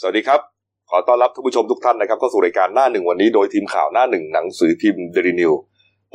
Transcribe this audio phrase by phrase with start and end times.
[0.00, 0.40] สวัสดีครับ
[0.90, 5.52] ขอต้อนรับท่านผู้ชมทุกท่านนะครับเข้าสู่รายการหน้าหนึ่งวันนี้โดยทีมข่าวหน้าหนึ่งหนังสือพิมพ์เดลินิว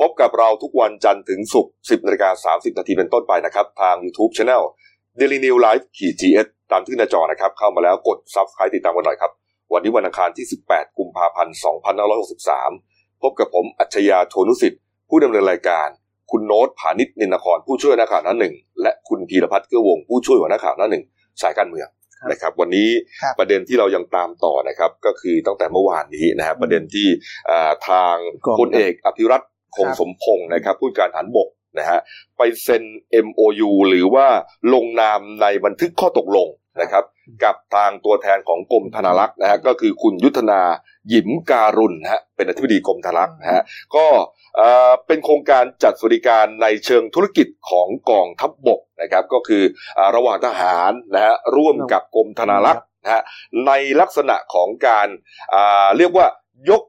[0.00, 4.62] พบกับเราทุกวันจันทร์ถึงศุกร์10นาฬิกา30นาทีเป็นต้นไปนะครับ ทาง YouTube Channel
[5.18, 9.32] Daily New Live ขีด GS ตามที่หน้าจอนะครับ เข้ามาแล้วกด Subscribe ติดตามกันหน่อยครับ
[9.72, 11.54] วันนี้วันอังคารที่ 18 กุมภาพันธ์
[12.38, 15.88] 2563 พบกับผมอัจฉริยะโทนุสิทธิ์ ผู้ดำเนินรายการ
[16.30, 21.04] คุณโน้ตผานิชนินนครผู้ช่วยนักข่าวหน้าหนึ่งและคุณพีรพัฒน์เกื้อวงผู้ช่วยหัวหน้าข่าวหน้าหนึ่ง
[21.42, 21.88] สายการเมือง
[22.30, 22.88] นะครับวันนี้
[23.22, 27.08] ครับประเด็นที่เรายังตามต่อนะครับก็คือตั้งแต่เมื่อวานนี้นะครับประเด็นที่
[27.50, 28.14] อ่าทาง
[28.46, 29.42] กองพลเอกอภิรัต
[29.76, 31.48] คงครับสมพงศ์นะครับผู้การฐานบก
[31.78, 31.98] นะฮะ
[32.36, 32.84] ไปเซ็น
[33.26, 34.26] MOU หรือว่า
[34.72, 36.48] ลงนามในบันทึกข้อตกลง
[36.82, 37.04] นะครับ
[37.44, 40.60] กับทางตัวแทนของกรมธนารักษ์นะฮะก็คือคุณยุทธนา
[41.08, 43.62] หยิมการุณนะฮะเป็นอธิบดีกรมธนารักษ์นะฮะ
[43.96, 44.06] ก็
[44.56, 49.62] เอ่อเป็นโครงการจัดสวัสดิการในเชิงธุรกิจของกองทัพบกนะครับ ก็คือ
[49.98, 53.22] อ่าระหว่างทหารนะฮะร่วมกับกรมธนารักษ์นะฮะ
[53.66, 55.08] ในลักษณะของการ
[55.54, 56.26] อ่าเรียกว่า
[56.70, 56.82] ยก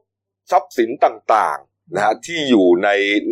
[0.50, 1.58] ทรัพย์สินต่าง
[1.94, 2.88] นะฮะที่อยู่ใน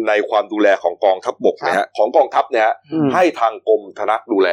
[0.09, 4.49] ในความดูแลของกองทัพบกนะฮะของกองทัพเนี่ยฮะอืมให้ทางกรมธนารักษ์ดูแล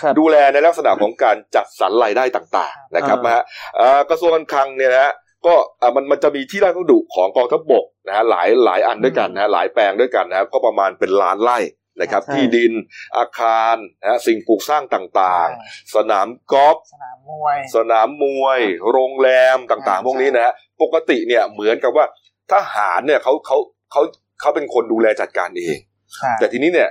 [0.00, 3.42] ครับดูแลในลักษณะของการจัดสรรรายได้ต่างๆนะครับอ่านนะฮะ
[3.76, 5.12] เอ่อกระทรวงการคลังเนี่ยนะฮะ
[5.46, 11.58] ก็อ่ามันมันจะมีที่ราชพัสดุของกองทัพบกนะฮะหลายหลายอันด้วยกันนะฮะหลายแปลงด้วยกันนะฮะก็ประมาณเป็นล้านไร่
[12.00, 12.72] นะครับใช่ที่ดิน
[13.16, 22.06] อาคารนะฮะสิ่งปลูกสร้างต่างๆ สนามกอล์ฟสนามมวย สนามมวย โรงแรมต่างใช่ๆพวกนี้นะฮะปกติเนี่ยเหมือนกับว่า
[22.52, 23.58] ทหารเนี่ยเขาเขา
[23.92, 24.02] เขา
[24.40, 25.78] เขาเป็นคนดูแลจัดการเอง
[26.14, 26.90] ใช่แต่ทีนี้เนี่ย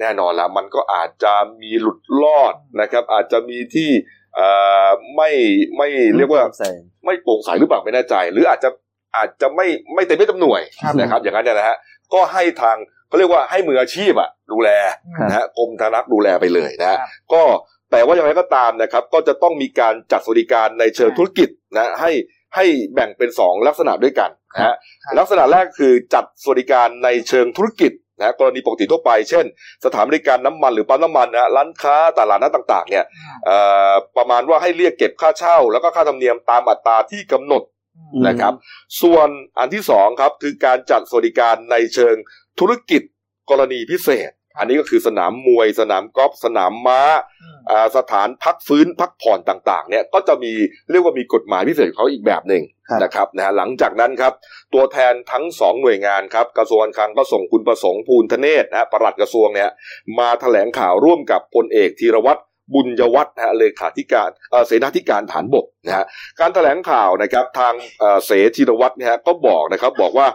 [0.00, 3.90] แน่นอนละมันก็อาจจะมีหลุดรอดนะครับ อาจจะมีที่
[4.36, 4.48] เอ่
[4.86, 5.30] อไม่
[5.78, 6.42] ไม่เรียกว่า
[7.06, 8.70] ไม่โปร่งใสหรือเปล่าไม่แน่ใจ หรืออาจจะ
[9.16, 11.76] อาจจะไม่ไม่เต็มไม่เต็มหน่วยครับนะครับ อย่างนั้นเนี่ยนะฮะ
[12.14, 12.76] ก็ให้ทาง
[13.08, 14.68] เขาเรียกว่าให้มืออาชีพอะดูแล
[15.06, 17.42] อืมนะฮะกรมธนารักษ์ดูแลไปเลยนะฮะครับก็
[17.90, 22.10] แต่ว่าอย่างไรก็ตามนะครับ ก็จะต้องมีการจัดสวัสดิการในเชิงธุรกิจนะให้
[22.56, 29.44] ให้แบ่งเป็นสองลักษณะด้วยกันนะฮะครับลักษณะแรกคือจัดสวัสดิการในเชิงธุรกิจนะกรณีปกติทั่วไป เช่น
[29.84, 33.58] สถานบริการน้ำมันหรือปั๊มน้ำมันนะร้านค้าตลาดนัดต่างๆเนี่ยอืมเอ่
[33.90, 37.62] อประมาณว่าให้เรียกเก็บค่าเช่า แล้วก็ค่าธรรมเนียมตามอัตราที่กำหนด
[37.96, 38.54] อืมนะครับ
[39.02, 39.28] ส่วน
[39.58, 42.16] อันที่สองครับคือการจัดสวัสดิการในเชิง
[42.60, 43.02] ธุรกิจ
[43.50, 47.00] กรณีพิเศษ อันนี้ก็คือสนามมวย สนามกอล์ฟสนามม้า
[47.42, 50.52] อืมอ่าสถานพักฟื้นพักผ่อนต่างๆ เนี่ยก็จะมี
[50.90, 54.32] เรียกว่ามีกฎหมายพิเศษของเขาอีกแบบหนึ่งครับนะครับนะฮะหลังจากนั้นครับ
[54.74, 59.70] ตัวแทนทั้งสองหน่วยงานครับกระทรวงการคลังก็ส่งคุณประสงค์ภูลธเนศนะฮะปลัดกระทรวงเนี่ย
[60.18, 62.42] มาแถลงข่าวร่วมกับพลเอกธีรวัตร
[62.74, 66.04] บุญยวัฒน์นะฮะเลขาธิการเอ่อเสนาธิการฐานบกนะฮะ
[66.40, 70.26] การแถลงข่าวนะครับทางเอ่อเสธีรวัตรเนี่ยฮะก็บอกนะครับบอกว่า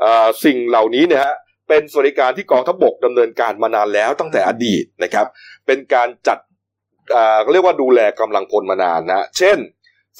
[0.00, 1.34] เอ่อสิ่งเหล่านี้เนี่ยฮะ
[1.68, 5.26] เป็นสวัสดิการที่กองทัพบกดำเนินการมานานแล้วตั้งแต่อดีตนะครับ
[5.66, 6.38] เป็นการจัด
[7.12, 9.58] เอ่อเขาเรียกว่าดูแลกำลังพลมานานนะเช่น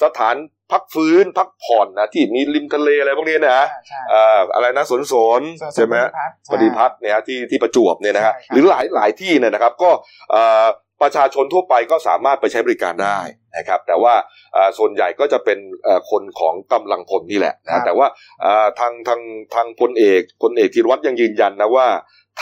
[0.03, 0.35] สถาน
[0.71, 9.89] พักฟื้นพักผ่อนนะที่มีริมทะเลอะไรพวกนี้นะใช่ใช่เอ่ออะไรนะสวนสนส่วนใช่ไหมปฏิพัฒน์ปฏิพัฒน์เนี่ยฮะที่ที่ประจวบเนี่ยนะฮะใช่ครับหรือหลายหลายที่เนี่ยนะครับ ก็
[10.31, 10.65] เอ่อ
[11.01, 13.19] ประชาชนทั่วไปก็สามารถไปใช้บริการได้
[13.57, 14.13] นะครับแต่ว่า
[14.53, 18.07] เอ่อส่วนใหญ่ก็จะเป็นเอ่อคนของกำลังพลนี่แหละครันะบแต่ว่า
[18.41, 19.21] เอ่อทางทาง
[19.55, 21.87] ทางพลเอกพลเอกธีรวัตรยังยืนยันนะว่า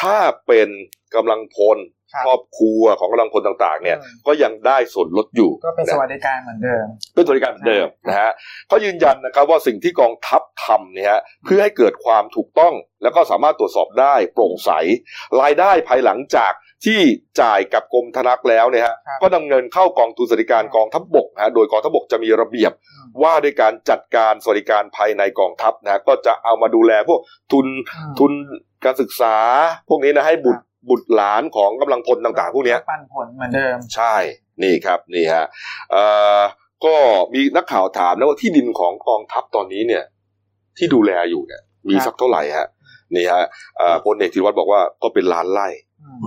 [0.02, 0.18] ถ้า
[0.48, 0.70] เป็น
[1.16, 1.80] กำลังพล
[2.14, 8.32] ครับครอบครัวของกำลังพลต่างๆ เนี่ยอืมก็ยังได้ส่วนลดอยู่ ก็เป็นสนะวัสดิการเหมือนเดิมเป็นสวัสดิการเหมือนเดิมนะฮะ
[8.68, 14.72] เขายืนยันนะครับว่าสิ่งที่กองทัพทำเนี่ยฮะเพื่อให้เกิดความถูกต้อง แล้วก็สามารถตรวจสอบได้โปร่งใส
[15.42, 16.52] รายได้ภายหลังจาก
[16.86, 17.02] ที่
[17.42, 27.20] จ่ายกับกรมธนักแล้วเนี่ยฮะครับก็นำเงินเข้ากองทุนสวัสดิการกองทัพบกนะฮะโดยกองทัพบกจะมีระเบียบอืมว่าด้วยการจัดการสวัสดิการภายในกองทัพนะฮะก็จะเอามาดูแลพวก
[27.52, 27.66] ทุน
[27.96, 28.32] อืมทุน
[28.86, 29.36] การศึกษา
[29.90, 34.16] พวกนี้นะให้บุตรบุตรหลานของกำลังพลต่าง ๆ พวกเนี้ยปันผลเหมือนเดิมใช่
[34.64, 35.46] นี่ครับนี่ฮะ
[35.92, 36.04] เอ่
[36.38, 36.40] อ
[36.86, 36.96] ก็
[37.34, 40.04] มีนักข่าวถามนะว่าที่ดินของกองทัพตอนนี้เนี่ย
[40.78, 42.68] ที่ดูแลอยู่เนี่ยมีครับสักเท่าไหร่ฮะ
[43.16, 43.44] นี่ฮะ
[43.78, 45.85] เอ่อพลเอกธีรวัตรบอกว่าก็เป็นล้านไร่อืม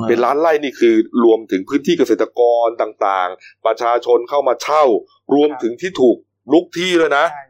[0.08, 4.84] เป็นล้านไร่นี่คือรวมถึงพื้นที่เกษตรกรต่างๆ ประชาชนเข้ามาเช่า
[5.34, 6.16] รวมถึงที่ถูก
[6.52, 7.44] ลุกที่เลยนะใช่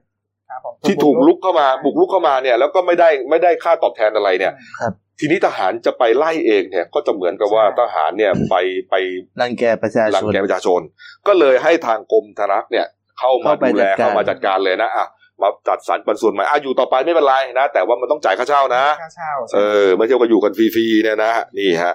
[0.48, 8.54] ครับผมที่ถูกลุกเข้ามา บุกลุกเข้ามาเนี่ย แล้วก็ไม่ได้ไม่ได้ค่าตอบแทนอะไรเนี่ยอืมทีนี้ทหารจะไปไล่เองเนี่ย ก็จะเหมือนกับว่าใช่ทหารเนี่ยไป
[8.90, 8.94] ไป
[9.40, 10.80] รังแกประชารังชนแกประชาชน
[11.26, 12.86] ก็เลยให้ทางกรมธนักเนี่ย
[13.18, 15.06] เข้ามาเข้าไปดูแลจัดการเข้ามาจัดการเลยนะอะ
[15.42, 21.94] มาจัดสรรปันส่วนใหม่อะอยู่ต่อไปไม่เป็นไรนะ แต่ว่ามันต้องจ่ายค่าเช่านะค่าเช่าเออไม่ใช่ว่าอยู่กันฟรีๆเนี่ยนะนี่ฮะ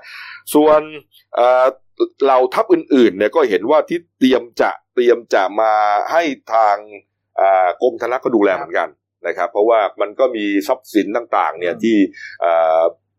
[0.54, 0.82] ส่วน
[1.36, 1.66] เอ่อ
[2.24, 5.74] เหล่าทัพอื่นๆเนี่ยก็เห็นว่าที่เตรียมจะเตรียมจะมา
[6.12, 6.24] ให้
[6.54, 6.76] ทาง
[7.40, 8.90] อ่ากรมธนักก็ดูแลเหมือนกัน
[9.28, 11.98] นะครับ เพราะว่ามันก็มีทรัพย์สินต่าง ๆ เนี่ยที่
[12.42, 12.44] เ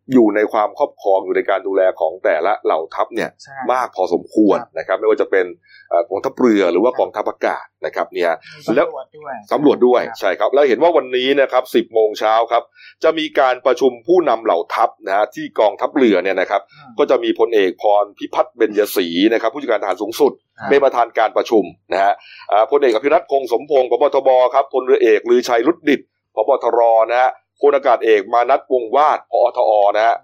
[0.07, 5.47] อ่ออยู่ในความครอบครองอยู่ในการดูแลของแต่ละเหล่าทัพเนี่ยใช่มากพอสมควรครับนะครับ ไม่ว่าจะเป็น
[5.91, 8.31] เอ่อกองทัพเรือหรือว่ากองทัพอากาศนะครับเนี่ย
[8.67, 12.63] มีแล้วตำรวจด้วยสำรวจด้วยครับใช่ครับ แล้วเห็นว่าวันนี้นะครับ10โมงเช้าครับ
[13.05, 22.13] จะมีการประชุมผู้นำเหล่าทัพนะฮะที่กองทัพเรือเนี่ยนะครับอืมก็จะมีพลเอกพรพิพัฒน์เบญยศรีนะครับ ผู้จัดการทหารสูงสุดครับเป็นประธานการประชุมนะฮะ
[22.53, 26.01] อ่าพลเอกอภิรัตคงสมพงศ์พบทบครับพลเรือเอกลือชัยรุดดิต
[26.35, 26.81] พบทร
[27.11, 27.31] นะฮะ
[27.61, 30.17] พลอากาศเอกมานัทวงศ์วาดพอทอนะฮะ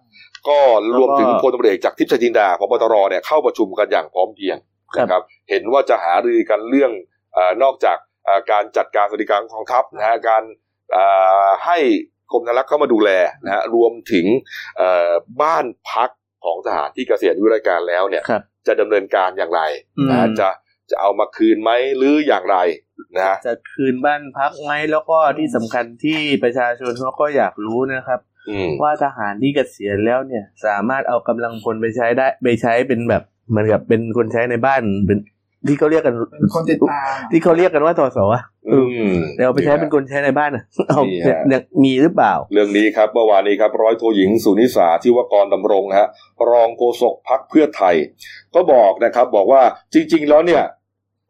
[0.49, 0.59] ก็
[0.99, 4.57] รวมถึงพลตำรวจเอกจากทิพย์ชัยจินดาพบตรเนี่ยเข้าประชุมกันอย่างพร้อมเพรียง
[4.95, 6.93] ครับนะครับเห็นว่าจะหารือกันเรื่อง
[7.35, 10.43] เออนอกจากเอ่อการจัดการสวัสดิการของกองทัพนะฮะการ
[10.93, 11.05] เอ่
[11.45, 11.79] อให้
[12.33, 13.11] กรมธนารักษ์เข้ามาดูแล
[13.45, 14.27] นะฮะรวมถึง
[14.77, 15.13] เอ่อ
[15.43, 16.11] บ้านพัก
[16.45, 19.61] ของทหารที่เกษียณอายุราชการแล้วเนี่ยครับจะดำเนินการอย่างไร
[20.09, 20.49] นะฮะอืมจะ
[20.91, 22.57] จะเอามาคืนไหมหรืออย่างไร
[23.17, 28.21] นะฮะจะคืนบ้านพักไหมแล้วก็ที่สำคัญที่ประชาชนเขาก็อยากรู้นะครับ
[28.51, 35.19] อืมว่าทหารที่เกษียณแล้วเนี่ย สามารถเอากำลังพลไปใช้ได้ไปใช้เป็นแบบเหมือนกับเป็นคนใช้ในบ้านเป็น
[35.69, 38.79] ที่เขาเรียกกันเป็นคนติดตามที่เขาเรียกกันว่าตสอะอื
[39.11, 46.09] มแต่เอาไปใช้เป็นคนใช้ในบ้านอะเอานี่ฮะเนี่ยมีหรือเปล่า เรื่องนี้ครับเมื่อวานนี้ครับ ร้อยโทหญิงสุนิสาที่วากรดำรงฮะ
[46.51, 47.95] รองโฆษกพักเพื่อไทย
[48.55, 49.63] ก็บอกนะครับ บอกว่า
[49.95, 50.63] จริง ๆ แล้วเนี่ย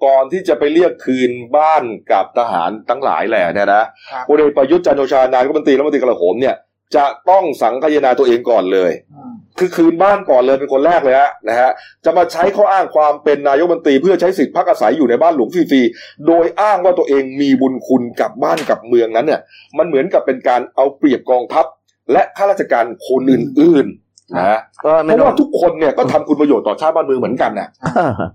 [0.05, 1.83] ก่อนที่จะไปเรียกคืนบ้าน
[2.13, 6.57] กับทหารทั้งหลายแหล่เนี่ยนะครับพลเอกประยุทธ์จันทร์โอชานายกรัฐมนตรีรัฐมนตรีกลาโหมเนี่ย
[6.97, 11.71] จะต้องสังคายนาตัวเองก่อนเลยอืมคือคืนบ้านก่อนเลยเป็นคนแรกเลยฮะนะฮะ
[12.05, 19.41] จะมาใช้ข้ออ้างความเป็นนายกรัฐมนตรีเพื่อใช้สิทธิพักอาศัยอยู่ในบ้านหลวงฟรีๆโดยอ้างว่าตัวเองมีบุญคุณกับบ้านกับเมืองนั้นเนี่ย
[19.79, 21.67] มันเหมือนกับเป็นการเอาเปรียบกองทัพ
[22.13, 27.69] และข้าราชการคนอื่นๆ นะก็เพไม่ราะลอว่างทุกคนเนี่ยก็ทำคุณประโยชน์ต่อชาติบ้านเมืองเหมือนกันนะ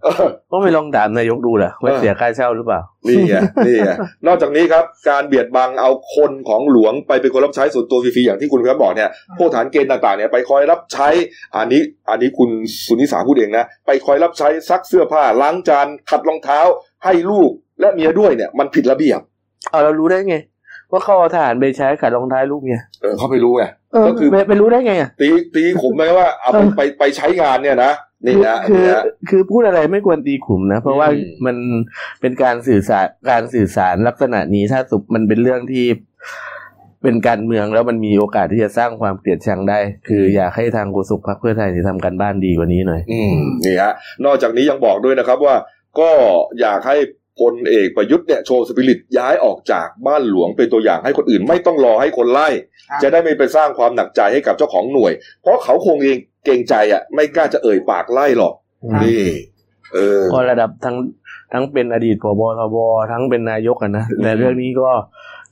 [0.03, 3.35] เออก็ไม่ลองถามนายกดูเหรอว่าเออเสียค่าเช่าหรือเปล่านี่ไง
[3.67, 3.91] นี่ไง
[4.27, 11.09] นอกจากนี้ครับ การเบียดบังเอาคนของหลวงไปเป็นคนรับใช้ส่วนตัวฟรีๆอย่างที่คุณพิพัฒน์บอกเนี่ยพวกฐานเกณฑ์ต่างๆเนี่ยไปคอยรับใช้
[11.55, 12.49] อันนี้อันนี้คุณ
[12.85, 16.59] สุนิสาพูดเองนะไปคอยรับใช้ซักเสื้อผ้าล้างจานขัดรองเท้า
[17.03, 19.19] ให้ลูกและเมียด้วยเนี่ยมันผิดระเบียบ
[19.71, 20.35] เอาเรารู้ได้ไง
[20.91, 27.91] ว่าเขาเอาทหารไปใช้ขัดรองเท้าลูกเนี่ยเออเขาไม่รู้ไงเออก็คือไปไปรู้ได้ไงอะตีตีขุมไหมว่าเอาไปเออไปไปใช้งานเนี่ยนะ
[28.25, 31.55] นี่นะคือนี่นะคือพูดอะไรไม่ควรตีขุมนะ เพราะว่าอืมมัน
[32.21, 35.85] เป็นการสื่อสารการสื่อสารลักษณะนี้ถ้าสุมันเป็นเรื่องที่
[37.03, 43.33] เป็นการเมืองแล้วมันมีโอกาสที่จะสร้างความเกลียดชังได้ คืออยากให้ทางโฆษกพรรคเพื่อไทยทำการบ้านดีกว่านี้หน่อย อืม
[43.65, 43.93] นี่ฮะ
[44.25, 45.55] นอกจากนี้ยังบอกด้วยนะครับว่า
[45.99, 46.09] ก็
[46.61, 46.97] อยากให้
[47.39, 52.49] พลเอกประยุทธ์เนี่ยโชว์สปิริตย้ายออกจากบ้านหลวงเป็นตัวอย่างให้คนอื่น ไม่ต้องรอให้คนไล่
[52.89, 55.11] ครับจะได้ไม่ไปสร้างความหนักใจให้กับเจ้าของหน่วย
[55.41, 58.53] เพราะเขาคงเองเกรงใจอะ ไม่กล้าจะเอ่ยปากไล่หรอก
[58.93, 59.23] ครับนี่
[59.93, 60.95] เออก็ระดับทั้ง
[61.53, 62.77] ทั้งเป็นอดีตผบทบ
[63.11, 64.89] ทั้งเป็นนายกอะนะอืมแต่เรื่องนี้ก็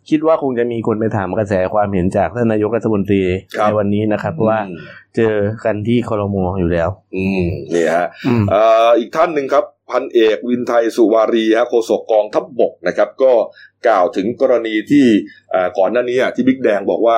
[0.09, 3.21] คิดว่าคงจะมีคนไปถามกระแสความเห็นจากท่านนายกรัฐมนตรี
[3.57, 4.77] ครับในวันนี้นะครับว่าอืม
[5.15, 5.35] เจอ
[5.65, 13.33] กันที่คอรมออยู่แล้ว อืมนี่ฮะอืมเอ่ออีกท่านหนึ่งครับ พันเอกวินไทยสุวารีฮะโฆษกกองทัพบบกนะครับ ก็
[13.87, 15.05] กล่าวถึงกรณีที่
[15.51, 17.17] เอ่อก่อนหน้านี้อะที่บิ๊กแดงบอกว่า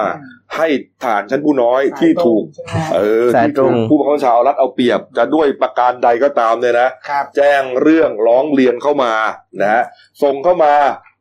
[0.55, 0.67] ให้
[1.03, 9.13] ฐานชั้นผู้น้อยที่ถูกใช่ไหมเออสายที่ตรถูงกผู้บังคับบัญชาเอารัดเอาเปรียบ จะด้วยประการใดก็ตามเนี่ยนะครับแจ้งเรื่องร้องเรียนเข้ามา
[9.61, 9.83] นะฮะ
[10.23, 10.73] ส่งเข้ามา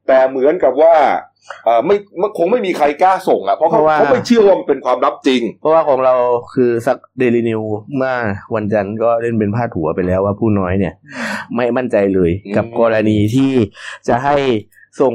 [0.09, 1.34] แต่เหมือนกับว่าเอ่อ
[1.87, 6.15] ไม่ไม่คงไม่มีใครกล้าส่งอะเพราะเขาเพราะว่าเขาไม่เชื่อว่ามันเป็นความลับจริง เพราะว่าของเรา
[6.55, 7.63] คือสักเดลินิว
[7.97, 8.15] เมื่อ
[8.55, 10.95] วันจันทร์ก็เล่นเป็นพาดหัวไปแล้วว่าผู้น้อยเนี่ย
[11.57, 13.53] ไม่มั่นใจเลยอืมกับกรณีที่
[14.09, 14.37] จะให้
[15.01, 15.15] ส่ง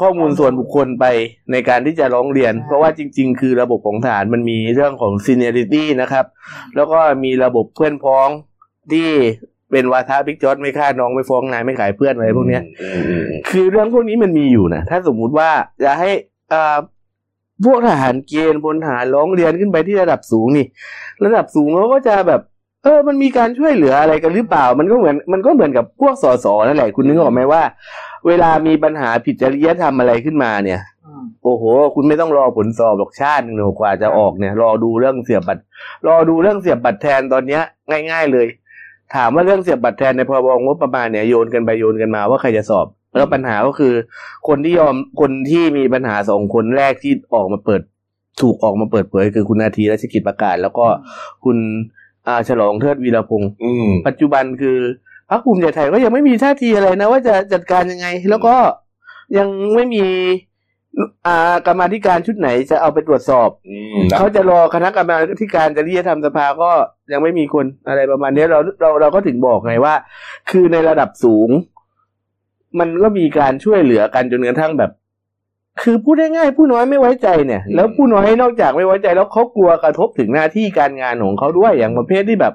[0.00, 1.04] ข้อมูลส่วนบุคคลไป
[1.52, 6.26] ในการที่จะร้องเรียน เพราะว่าจริง ๆ คือระบบของทหารมันมีเรื่องของ seniority นะครับ
[6.76, 8.28] แล้วก็มีระบบเพื่อนพ้อง
[8.92, 9.10] ที่
[9.74, 15.50] เป็นวาทะบิ๊กจอดไม่ฆ่าน้องไม่ฟ้องนายไม่ขายเพื่อนอะไรพวกเนี้ยอืมอืมอืมคือเรื่องพวกนี้มันมีอยู่นะถ้าสมมุติว่า
[15.84, 16.10] จะให้
[16.52, 16.76] อ่า
[17.64, 20.66] พวกทหารเกณฑ์พลทหารร้องเรียนขึ้นไปที่ระดับสูงนี่
[21.24, 22.40] ระดับสูงเขาก็จะแบบ
[22.84, 27.62] เออ มันมีการช่วยเหลืออะไรกันหรือเปล่า มันก็เหมือนมันก็เหมือนกับพวกสสนั่นแหละคุณนึกออกไหมว่า
[28.26, 31.64] เวลามีปัญหาผิดจริยธรรมอะไรขึ้นมาเนี่ยอืมโอ้โห
[31.94, 35.62] คุณไม่ต้องรอผลสอบหรอกชาติหนึ่งกว่าจะออกเนี่ย รอดูเรื่องเสียบบัตร
[36.08, 37.62] รอดูเรื่องเสียบบัตรแทนตอนเนี้ย
[38.10, 38.46] ง่าย ๆ เลย
[39.16, 43.94] ถามว่าเรื่องเสียบบัตรแทนในพรบงบประมาณเนี่ยโยนกันไปโยนกันมาว่าใครจะสอบ แล้วปัญหาก็คือ
[44.48, 47.80] คนที่ยอมคนที่มีปัญหาสองคนแรกที่ออกมาเปิด
[48.40, 50.86] ถูกออกมาเปิดเผยคือคุณนาทีราชกิจประกาศ แล้วก็
[51.44, 51.56] คุณ
[52.26, 54.78] อาฉลองเทิดวีรพงศ์อืมปัจจุบันคือ
[55.30, 58.54] พรรคภูมิใจไทยก็ยังไม่มีท่าทีอะไรนะ ว่าจะจัดการยังไง แล้วก็
[59.38, 60.04] ยังไม่มี
[61.26, 66.70] อ่ากรรมาธิการชุดไหนจะเอาไปตรวจสอบอืมนะเขาจะรอคณะกรรมาธิการจริยธรรมสภาก็
[67.12, 69.94] ยังไม่มีคนอะไรประมาณนี้เราเราเราก็ถึงบอกไงว่า
[70.50, 71.48] คือในระดับสูง
[72.78, 74.90] มันก็มีการช่วยเหลือกันจนกระทั่งแบบ
[75.82, 82.54] คือพูดง่ายๆผู้น้อยไม่ไว้ใจเนี่ยอืมแล้วผู้น้อยนอกจากไม่ไว้ใจแล้วเขากลัวกระทบถึงหน้าที่การงานของเขาด้วยอย่างประเภทที่แบบ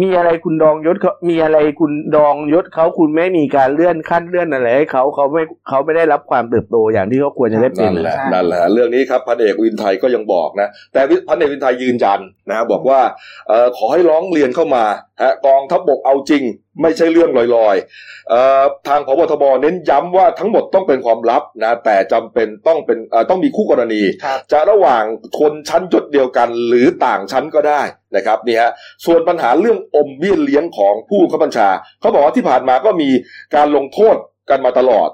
[0.00, 13.00] มีอะไรคุณดองยศเขามีอะไรคุณดองยศเขาคุณไม่มีการเลื่อนขั้นเลื่อนอะไรให้เขาเขาไม่เขาไม่ได้รับความเติบโตอย่างที่เขาควรจะได้เป็นั่นนแหละใช่นั่นแหละเรื่องนี้ครับพันเอกวินไทยก็ยังบอกนะ แต่พันเอกวินไทยยืนยันนะฮะบอกว่า
[13.48, 14.84] เอ่อขอให้ร้องเรียนเข้ามา
[15.22, 16.42] ฮะกองทัพบกเอาจริง
[16.82, 25.02] ไม่ใช่เรื่องลอยๆเอ่อทางพบทบเน้นย้ำว่าทั้งหมดต้องเป็นความลับนะแต่จำเป็นต้องเป็นเอ่อต้องมีคู่กรณีครับจะระหว่าง
[25.38, 27.82] คนชั้นยศเดียวกันหรือต่างชั้นก็ได้
[28.16, 28.70] นะครับนี่ฮะ
[29.04, 31.68] ส่วนปัญหาเรื่องอมเบี้ยเลี้ยงของผู้บังคับบัญชา
[32.00, 33.10] เขาบอกว่าที่ผ่านมาก็มี
[33.54, 34.16] การลงโทษ
[34.50, 35.08] กันมาตลอด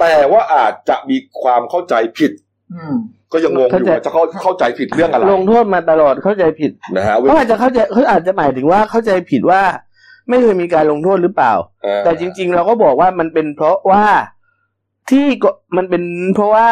[0.00, 2.32] แต่ว่าอาจจะมีความเข้าใจผิด
[2.74, 2.96] อืม
[3.32, 9.62] ก็ยังงงอยู่ว่าจะเข้าเข้าใจผิดเรื่องอะไรลงโทษมาตลอดเข้าใจผิดนะฮะเขาอาจจะเข้าใจเขาอาจจะหมายถึงว่าเข้าใจผิดว่า
[10.28, 14.04] ไม่เคยมีการลงโทษหรือเปล่าเออแต่จริง ๆ เราก็บอกว่ามันเป็นเพราะว่า
[15.10, 16.02] ที่ก็มันเป็น
[16.34, 16.68] เพราะว่า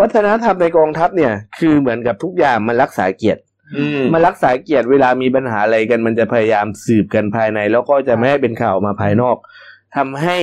[0.00, 3.53] วัฒนธรรมในกองทัพเนี่ย คือเหมือนกับทุกอย่างมันรักษาเกียรติอื
[4.00, 9.36] มมันรักษาเกียรติเวลามีปัญหาอะไรกัน มันจะพยายามสืบกันภายใน แล้วก็จะไม่ให้เป็นข่าวมาภายนอก
[9.96, 10.38] ทำให้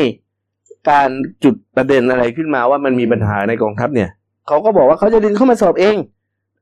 [0.90, 1.10] การ
[1.44, 4.10] จุดประเด็นอะไรขึ้นมาว่ามันมีปัญหาในกองทัพเนี่ย
[4.48, 5.98] เขาก็บอกว่าเขาจะดึงเข้ามาสอบเอง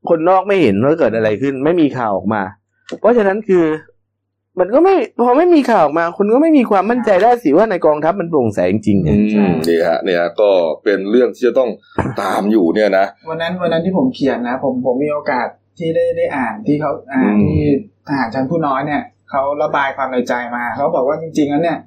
[0.09, 2.41] คนนอกไม่เห็นว่าเกิดอะไรขึ้น ไม่มีข่าวออกมา
[2.99, 3.65] เพราะฉะนั้นคือ
[4.59, 9.15] มันก็ไม่พอไม่มีข่าวออกมา คุณก็ไม่มีความมั่นใจได้สิว่าในกองทัพมันโปร่งใสจริงๆอื
[9.49, 10.49] มนี่ฮะเนี่ยก็
[10.83, 11.69] เป็นเรื่องที่จะต้อง
[12.21, 15.47] ตามอยู่เนี่ยนะวันนั้นวันนั้นที่ผมเขียนนะ ผมผมมีโอกาส
[15.79, 17.63] ที่ได้ได้อ่านที่เขาอ่านอืมที่
[18.07, 21.77] ทหารชั้นผู้น้อยเนี่ยเขาระบายความในใจมาเขาบอกว่าจริงๆแล้วเนี่ย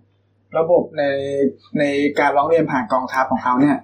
[0.58, 1.04] ระบบใน
[1.78, 1.84] ใน
[2.18, 3.76] การร้องเรียนผ่านกองทัพของเขาเนี่ย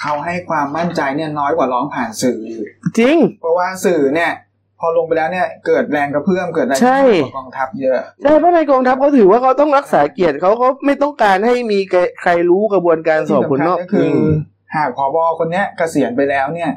[0.00, 2.66] เขาให้ความมั่นใจเนี่ยน้อยกว่าร้องผ่านสื่ออีก
[2.98, 4.32] จริง เพราะว่าสื่อเนี่ย
[4.80, 11.78] พอลงไปแล้วเนี่ยเกิดแรงกระเพื่อมเกิดอะไรใช่กับกองทัพเยอะใช่เพราะในกองทัพเขาถือว่าเขาต้องรักษาเกียรติเขาเขาไม่ต้องการให้มี
[12.22, 14.32] ใครรู้กระบวนการสอบคนนอกที่สำคัญก็คืออม
[14.76, 16.70] หากผบคนเนี้ยเกษียณไปแล้วเนี่ย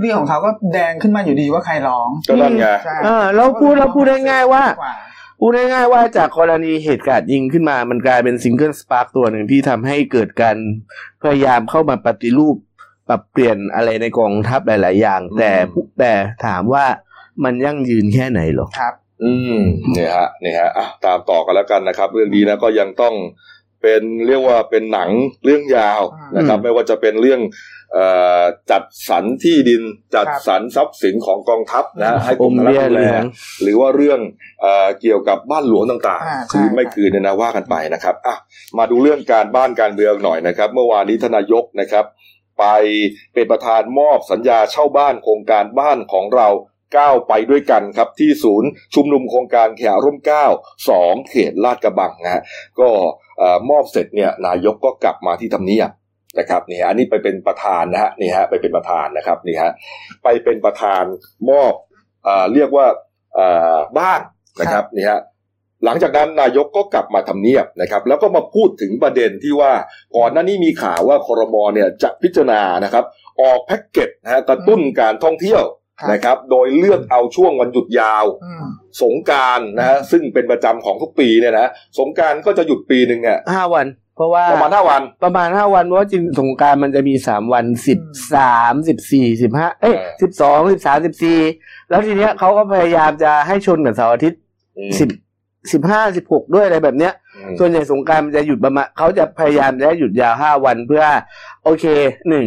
[0.00, 4.64] เรื่องของเขาก็แดงขึ้นมาอยู่ดีว่าใครร้องก็นั่นไงใช่อ่าเราพูดเราพูดง่ายๆว่า
[5.40, 10.56] พูดง่ายๆว่าจากกรณีเหตุการณ์ยิงขึ้นมา มันกลายเป็น single spark ตัวหนึ่งที่ทำให้เกิดการ
[11.22, 12.56] พยายามเข้ามาปฏิรูป
[13.08, 16.12] ปรับเปลี่ยนอะไรในกองทัพหลาย ๆ อย่าง แต่ผู้แต่
[16.46, 16.84] ถามว่า
[17.44, 19.58] มันยั่งยืนแค่ไหนหรอครับ อืม
[19.92, 23.14] เนี่ยฮะเนี่ยฮะอะตามต่อกันแล้วกันนะครับ เรื่องนี้นะก็ยังต้อง
[23.84, 25.10] เป็นเรียกว่าเป็นหนัง
[25.44, 26.02] เรื่องยาว
[26.36, 27.40] นะครับอืมไม่ว่าจะเป็นเรื่อง
[27.92, 28.06] เอ่
[28.40, 29.82] อจัดสรรที่ดิน
[30.14, 33.24] จัดครับสรรทรัพย์สินของกองทัพนะฮะให้กอรมมธนาเบี้ยดูแลเหลือง
[33.62, 34.20] หรือว่าเรื่อง
[34.60, 38.36] เอ่อเกี่ยวกับบ้านหลวงต่างอ่าๆคือใช่ไม่คืนเนี่ยนะว่ากันไปนะครับอะ
[38.78, 42.04] มาดูเรื่องการบ้านการเมืองหน่อยนะครับ เมื่อวานนี้ทานนายกนะครับ
[42.58, 42.64] ไป
[43.34, 46.48] เป็นประธานมอบสัญญาเช่าบ้านโครงการบ้านของเรา
[46.96, 50.46] ก้าวไปด้วยกันครับที่ศูนย์ชุมนุมโครงการแขร่มเกล้า
[50.88, 52.42] สองเขตลาดกระบังนะฮะ
[52.80, 53.10] ก็เอ่อ
[53.70, 55.90] มอบเสร็จเนี่ยนายกก็กลับมาที่ทำเนียบ
[56.38, 59.70] นะครับนี่ฮะอันนี้ไปเป็นประธานนะฮะนี่ฮะไปเป็นประธานนะครับนี่ฮะ
[60.22, 61.04] ไปเป็นประธาน
[61.50, 61.72] มอบ
[62.24, 62.86] เอ่อเรียกว่า
[63.34, 64.20] เอ่อบ้าน
[64.60, 65.20] นะครับนี่ฮะ
[65.84, 69.72] หลังจากนั้นนายกก็กลับมาทำเนียบนะครับ แล้วก็มาพูดถึงประเด็นที่ว่า
[70.16, 73.04] ก่อนหน้านี้มีข่าวว่าคอรมอเนี่ยจะพิจารณานะครับ
[73.40, 75.62] ออกแพ็กเกจนะฮะกระตุ้นการท่องเที่ยว
[76.10, 78.64] นะครับ โดยเลือกเอาช่วงวันหยุดยาวอืม
[79.02, 83.86] สงกรารนะฮะซึ่งเป็นประจำของทุกปีเนี่ยนะสงกรารก็จะหยุดปีหนึ่งเนี่ยห้าวัน
[84.16, 88.00] เพราะว่าประมาณห้าวัน ประมาณห้าวันเพราะว่าจริงสงกรารมันจะมีสามวันสิบ
[88.34, 91.38] สามสิบสี่สิบห้าเอ้ยเออสิบสองสิบสามสิบสี่
[91.90, 94.38] แล้วทีเนี้ยเขาก็พยายามจะให้ชนกับเสาร์อาทิตย์
[94.78, 95.08] อืมสิบ
[95.72, 101.02] สิบห้าสิบหกด้วยอะไรแบบเนี้ยอืมส่วนใหญ่สงกรารมันจะหยุดประมาณเขาจะพยายามจะให้หยุดยาวห้าวันเพื่อ
[101.64, 101.84] โอเค
[102.28, 102.46] หนึ่ง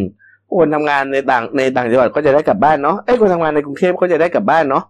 [0.55, 4.83] คนทำงานในต่างในต่างจังหวัดก็จะได้กลับบ้านเนาะเอ้ยคนทำงานในกรุงเทพก็จะได้กลับบ้านเนาะ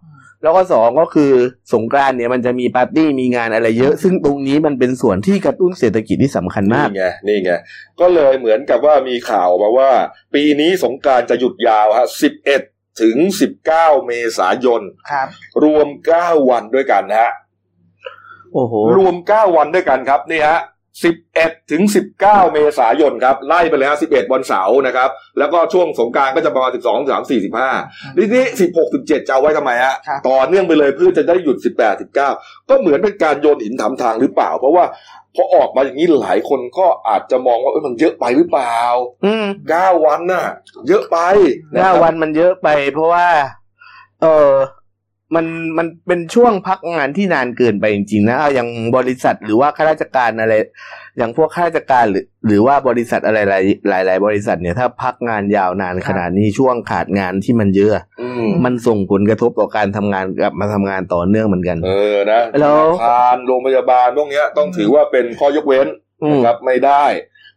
[0.44, 1.32] แล้วก็สองก็คือ
[1.74, 7.52] สงกรานต์เนี่ยมันจะมีปาร์ตี้มีงานอะไรเยอะ ซึ่งตรงนี้มันเป็นส่วนที่กระตุ้นเศรษฐกิจที่สำคัญมากนี่ไงนี่ไง
[8.00, 9.92] ก็เลยเหมือนกับว่ามีข่าวมาว่า
[10.34, 12.62] ปีนี้สงกรารจะหยุดยาวฮะสิบเอ็ด
[13.02, 15.28] ถึงสิบเก้าเมษายนครับ
[15.64, 17.32] รวมเก้าวันด้วยกันนะฮะ
[18.54, 20.60] โอ้โหรวมเก้าวันด้วยกันครับนี่ฮะ
[21.04, 27.70] สิบเอ็ดถึงสิบเก้าเมษายนครับ ไล่ไปเลยฮะสิบเอ็ดวันเสาร์นะครับ แล้วก็ช่วงสงกรารก็จะประมาณสิบสองสามสี่สิบห้า
[28.18, 32.30] ทีนี้สิบหกสิบเจ็ดจะเอาไว้ทำไมฮะครับต่อเนื่องไปเลยเพื่อจะได้หยุดสิบแปดสิบเก้า
[32.70, 34.86] ก็เหมือนเป็นการโยนหินถามทางหรือเปล่า เพราะว่า
[35.36, 38.78] พอออกมาอย่างนี้หลายคนก็อาจจะมองว่าเออมันเยอะไปหรือเปล่า
[39.26, 40.46] อืมเก้าวันน่ะ
[40.88, 43.28] เยอะไปะเก้าครับวันมันเยอะไป เพราะว่า
[44.22, 44.52] เออ
[45.36, 45.46] มัน
[45.78, 50.54] มันเป็นช่วงพักงานที่นานเกินไปจริงๆนะเอาอย่างบริษัทหรือว่าข้าราชการอะไร
[51.18, 57.92] อย่างพวกข้าราชการหรือ หรือว่าบริษัทอะไรหลายหลายหลายบริษัทเนี่ยถ้าพักงานยาวนานขนาดนี้ช่วงขาดงานที่มันเยอะ
[58.22, 65.88] อืมมันส่งผลกระทบต่อการทำงานกลับมาทำงานต่อเนื่องเหมือนกัน เออนะแล้วธนาคารโรงพยาบาลพวกเนี้ยต้องถือว่าเป็นข้อยกเว้น
[66.24, 67.06] อืมนะครับไม่ได้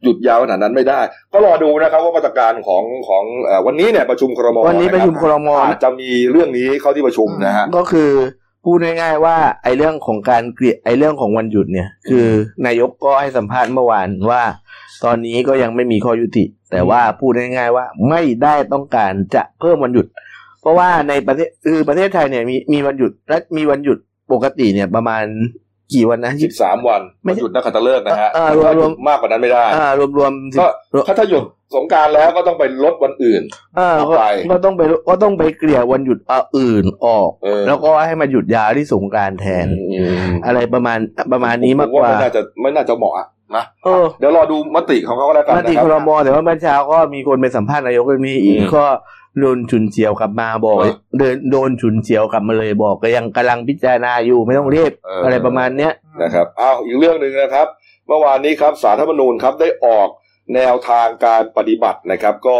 [0.02, 1.00] หยุดยาวขนาดนั้นไม่ได้
[1.32, 8.10] ก็รอดูนะครับว่ามาตรการของของเอ่อวันนี้เนี่ยประชุมครมวันนี้ประชุมครมอาจจะมีเรื่องนี้เข้าที่ประชุมนะฮะก็คือ
[8.64, 12.26] พูดง่ายๆว่าไอ้เรื่องของการเกลี่ยไอ้เรื่องของวันหยุดเนี่ย คือ
[12.66, 14.42] นายกก็ให้สัมภาษณ์เมื่อวานว่า
[15.04, 20.06] ตอนนี้ก็ยังไม่มีข้อยุติ แต่ว่าพูดง่ายๆว่าไม่ได้ต้องการจะเพิ่มวันหยุด
[20.60, 23.98] เพราะว่าในประเทศคือประเทศไทยเนี่ยมีมีวันหยุดและมีวันหยุด
[24.32, 25.24] ปกติเนี่ยประมาณ
[25.92, 30.66] กี่วันนะสิบสามวันไม่หยุดนักขัตฤกษ์นะฮะเออถ้ารวมหยุดมากกว่านั้นไม่ได้อ่ารวมรวมๆสิบก็
[31.06, 31.44] ถ้าถ้าหยุด
[31.76, 33.42] สงกรารแล้วก็ต้องไปลดวันอื่น
[33.76, 36.18] เออต่อก็ไปก็ต้องไปก็ต้องไปเกลี่ยวันหยุด
[36.58, 40.98] อื่นออกเออแล้วก็ให้มาหยุดยาวที่สงกรารแทนอืมอะไรประมาณ
[41.32, 48.84] ประมาณนี้มากผกว่าไม่น่าจะไม่น่าจะเหมาะอะนะเออเดี๋ยวรอดูมติของเขาก็แล้วกันมนะติครัคบรมแต่ว่าเมื่อเช้าก็มีคนไปสัมภาษณ์นายกเรื่องนี้อีกอืมก็
[49.38, 57.66] โดนฉุนเฉียวกลับมาบอกเออเดินโดนฉุนเฉียวกลับมาเลยบอกก็ยังกำลังพิจารณาอยู่ไม่ต้องรีบเออออะไรประมาณเนี้ยนะครับอ้าวอีกเรื่องหนึ่งนะครับ
[58.06, 60.08] เมื่อวานนี้ครับสารรัฐธรรมนูญครับได้ออก
[60.54, 62.58] แนวทางการปฏิบัตินะครับ ก็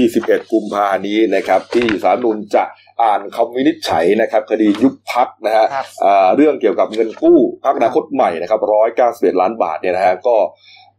[0.00, 2.64] 21 กุมภานี้นะครับ ที่สารรัฐธรรมนูญจะ
[3.02, 8.60] อ่านคำวินิจฉัยนะครับ คดียุบพักนะฮะครับอ่าเรื่องเกี่ยวกับเงินกู้พักอนาคตใหม่นะครับ
[9.00, 10.36] 191ล้านบาทเนี่ยนะฮะก็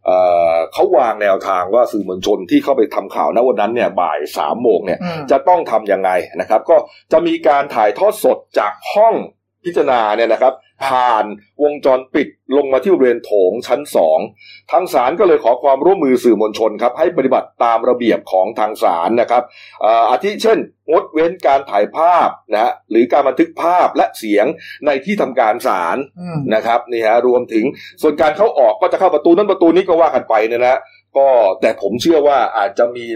[0.06, 0.18] เอ่
[0.52, 6.76] อเขาวางแนวทางว่าสื่อมวลชนที่เข้าไปทำข่าวณวันนั้นเนี่ยบ่ายสามโมงเนี่ยอืมจะต้องทำยังไงนะครับ ก็
[7.12, 9.14] จะมีการถ่ายทอดสดจากห้อง
[9.64, 10.52] พิจารณาเนี่ยนะครับ
[10.86, 11.24] ผ่าน
[11.62, 14.18] วงจรปิดลงมาที่บริเวณโถงชั้นสอง
[14.72, 19.42] ทางศาลก็เลยขอความร่วมมือสื่อมวลชนครับให้ปฏิบัติตามระเบียบของทางศาลนะครับ
[19.80, 20.58] เอ่ออาทิเช่น
[20.90, 24.46] งดเว้นการถ่ายภาพนะฮะหรือการบันทึกภาพและเสียง
[24.86, 27.64] ในที่ทำการศาลอืมนะครับนี่ฮะรวมถึง
[28.02, 30.78] ส่วนการเข้าออกก็จะเข้าประตูนั้นประตูนี้ก็ว่ากันไปเนี่ยนะ
[31.16, 31.28] ก็
[31.60, 33.06] แต่ผมเชื่อว่าอาจจะมี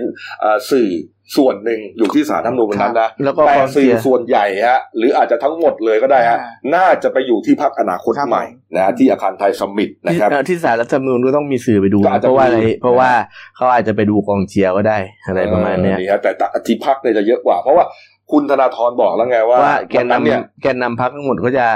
[0.41, 0.91] เอ่อสื่อ
[1.37, 13.11] ส่วนหนึ่งอยู่ที่สารรัฐธรรมนูญวันนั้นนะแล้วก็แต่กองสื่เชีอยร์ส่วนใหญ่ฮะหรืออาจจะทั้งหมดเลยก็ได้ฮะอ่าน่าจะไปอยู่ที่พักอนาคตครับใหม่ผมนะฮะที่อาคารไทยสมิตนะที่ครับเอ่อที่สารรัฐธรรมนูญก็ต้องมีสื่อไปดูก็อาจเพจะราะว่าอะไรมีเพราะว่า
[13.57, 17.85] เขาอาจจะไปดูกองเชียร์ก็ได้อะไรประมาณเนี้ยออนี่ฮะแต่แต่ที่พักเนี่ยจะเยอะกว่า เพราะว่า
[18.33, 21.67] คุณธนาธรบอกแล้วไงว่าว่าแกนวันเนี่ยนำแกนนำพักทั้งหมดก็จะ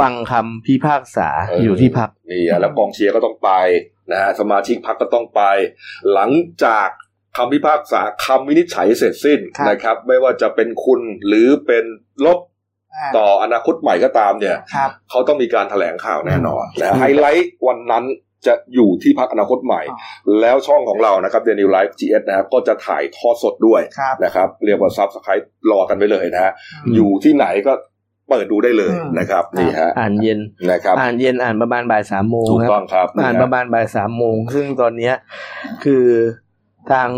[0.00, 3.50] ฟังคำพิพากษาเออออยู่ที่พักนี่ฮะแล้วกองเชียร์ก็ต้องไป
[4.12, 5.42] นะฮะสมาชิกพักก็ต้องไป
[6.12, 6.30] หลัง
[6.64, 6.88] จาก
[7.36, 11.84] คำพิพากษาคำวินิจฉัยเสร็จสิ้นครับนะครับ ไม่ว่าจะเป็นคุณหรือเป็น
[12.26, 12.38] ลบ
[12.94, 18.04] อ่าต่ออนาคตใหม่ก็ตามเนี่ยครับเขาต้องมีการแถลงข่าวแน่นอนนะอืมไฮไลท์วันนั้น
[18.46, 19.98] จะอยู่ที่พรรคอนาคตใหม่อ๋อ
[20.40, 26.52] แล้วช่องของเรานะครับเดนิวไลฟ์จีเอสนะครับก็จะถ่ายทอดสดด้วยครับนะครับ เรียกว่า subscribe รอกันไปเลยนะฮะ
[26.84, 27.72] อืมอยู่ที่ไหนก็
[28.28, 30.38] เปิดดูได้เลยอืมนะครับครับนี่ฮะอ่านเย็น
[30.70, 35.14] นะครับ อ่านเย็นอ่านประมาณบ่ายสามโมงถูกครับต้องครับ อ่านนี่ปฮะระมาณบ่ายสามโมง ซึ่งตอนเนี้ย
[35.84, 36.04] คือ
[36.92, 37.08] ทาง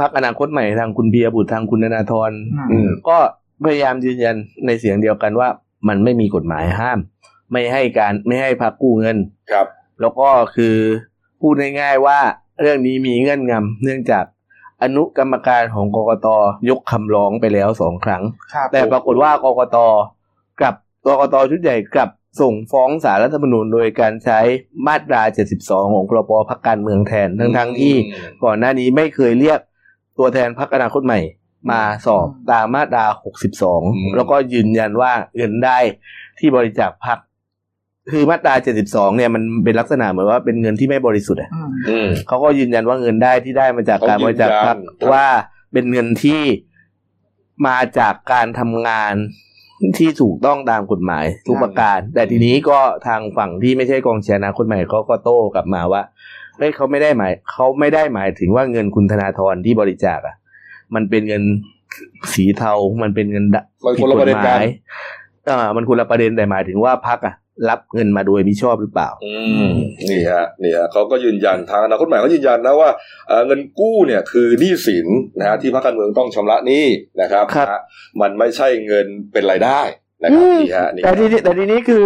[0.00, 2.30] พรรคอนาคตใหม่ทางคุณเบียบุตรทางคุณธนาธร
[2.70, 3.18] อืมก็
[3.64, 5.48] พยายามยืนยันในเสียงเดียวกันว่า
[5.88, 6.98] มันไม่มีกฎหมายห้าม
[7.52, 9.18] ไม่ให้การไม่ให้พักกู้เงิน
[9.52, 9.66] ครับ
[10.00, 10.76] แล้วก็คือ
[11.40, 12.18] พูดง่ายๆว่า
[12.60, 14.24] เรื่องนี้มีเงื่อนงำเนื่องจาก
[14.82, 16.26] อนุกรรมการของกกต
[16.70, 18.22] ยกคำร้องไปแล้วสองครั้ง
[18.54, 19.76] ครับแต่ปรากฏว่ากกต
[21.04, 22.10] กลับกกตชุดใหญ่กลับ
[22.40, 24.40] ส่งฟ้องสารรัฐธรรมนูญโดยการใช้
[24.86, 25.22] มาตรา
[25.58, 27.94] 72 ของพรบพักการเมืองแทนทั้งทั้งๆที่
[28.44, 29.60] ก่อนหน้านี้ไม่เคยเรียก
[30.18, 31.20] ตัวแทนพักอนาคตใหม่
[31.70, 33.04] มาสอบตามมาตรา
[33.60, 35.78] 62 แล้วก็ยืนยันว่าเงินได้
[36.38, 37.18] ที่บริจาคพัก
[38.10, 38.54] คือมาตรา
[38.86, 45.26] 72 เนี่ยมันเป็นลักษณะเหมือนว่าเป็นเงินที่ไม่บริสุทธิ์อะอืมอืมเขาก็ยืนยันว่าเงินได้ที่ได้มาจากการบริจาคพรรคเขายืนยันว่า
[45.72, 46.42] เป็นเงินที่
[47.66, 49.14] มาจากการทำงาน
[49.98, 56.02] ที่ถูกต้องตามกฎหมายทุกประการ แต่ทีนี้ก็ทางฝั่งที่ไม่ใช่กองเชียร์อนาคนใหม่เขาก็โต้กลับมาว่า
[56.58, 60.36] เฮ้ยเขาไม่ได้หมายเขาไม่ได้หมายถึงว่าเงินคุณธนาธรที่บริจาคอะ
[60.94, 61.42] มันเป็นเงิน
[62.32, 64.64] สีเทา มันเป็นเงินดะมันคนละประเด็นกันผิดกฎหมาย
[65.50, 67.34] อ่ามันคนละประเด็นแต่หมายถึงว่าพักอะ
[67.68, 69.34] รับเงินมาโดยมิชอบหรือเปล่า อื
[69.66, 69.70] ม
[70.10, 72.90] นี่ฮะนี่ฮะเขาก็ยืนยันทางอนาคตใหม่เขายืนยันนะว่า
[73.28, 75.06] เอ่อเงินกู้เนี่ยคือหนี้สิน
[75.38, 76.86] นะฮะที่พรรคการเมืองต้องชำระหนี้
[77.20, 77.80] นะครับครับนะฮะ
[78.20, 79.80] มันไม่ใช่เงินเป็นรายได้
[80.22, 82.04] นะครับอืมนี่ฮะนี่แต่ทีนี้แต่ทีนี้คือ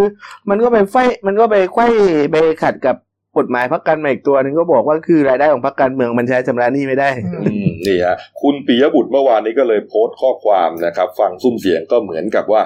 [0.51, 1.87] มันก็ไปไฟมันก็ไปไขว้
[2.33, 2.97] ไปขัดกับ
[3.39, 7.11] กฎหมายพักการเมืองอีกตัวหนึ่งก็บอกว่าคือรายได้ของพักการเมืองมันใช้ชำระหนี้ไม่ได้
[7.43, 12.63] อืมนี่ฮะคุณปิยบุตรเมื่อวานนี้ก็เลยโพสต์ข้อความนะครับ ฟังซุ้มเสียงก็เหมือนกับว่า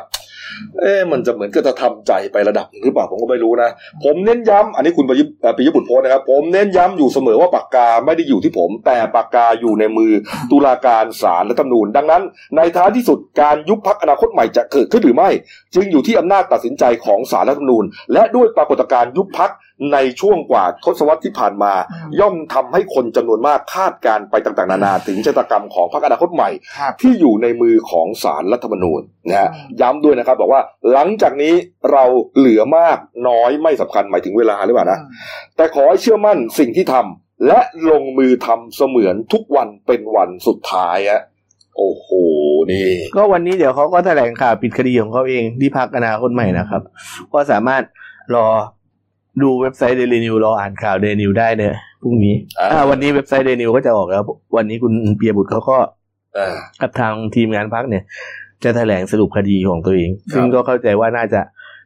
[0.80, 3.70] เอ๊ะมันจะเหมือนก็จะทำใจไประดับหรือเปล่าผมก็ไม่รู้นะ
[4.04, 5.22] ผมเน้นย้ำอันนี้คุณปิย
[5.56, 10.12] ปยบุตรโพสต์นะครับ ผมเน้นย้ำอยู่เสมอว่าปากกาไม่ได้อยู่ที่ผม แต่ปากกาอยู่ในมือ
[10.50, 12.22] ตุลาการศาลและตำนูนดังนั้น
[12.56, 15.30] ในท้ายที่สุดการยุบพักอนาคตใหม่จะเกิดขึ้นหรือไม่
[15.74, 19.50] จึงอยู่ที่อำนาจตัดสินใจของศาลและธรรมนูนและด้วยปรากฏการณ์ยุบพัก
[19.92, 21.72] ในช่วงกว่าทศวรรษที่ผ่านมา
[22.20, 30.62] ย่อมทำให้คนจำนวนมากคาดการณ์ไปต่างๆ นานาถึงชะตากรรมของพรรคอนาคตใหม่ครับที่อยู่ในมือของศาลรัฐธรรมนูญนะฮะอืมย้ำด้วยนะครับบอกว่า
[30.92, 31.54] หลังจากนี้
[31.92, 32.04] เรา
[32.36, 35.00] เหลือมากน้อยไม่สำคัญหมายถึงเวลาหรือเปล่านะ
[35.56, 36.94] แต่ขอให้เชื่อมั่นสิ่งที่ท
[37.46, 37.60] และ
[37.90, 41.20] ลงมือทำเสมือนทุกวันเป็นวันสุดท้ายอะ
[41.76, 42.08] โอ้โห
[42.72, 46.82] นี่ ก็วันนี้เดี๋ยวเขาก็แถลงข่าวปิดคดีของเขาเองที่พักอนาคตใหม่นะครับ
[47.32, 47.82] ก็สามารถ
[48.34, 48.46] รอ
[49.42, 54.22] ดูเว็บไซต์เดลินิวรออ่านข่าวเดลินิวได้เนี่ยพรุ่งนี้อ่าอ่าวันนี้เว็บไซต์เดลินิวก็จะออกแล้ว
[54.56, 55.76] วันนี้คุณเปียบุตรเขาก็
[56.38, 58.04] อ่ากับทางทีมงานพักเนี่ย
[58.64, 61.40] จะแถลงสรุปคดีของตัวเอง ซึ่งครับก็เข้าใจว่าน่าจะ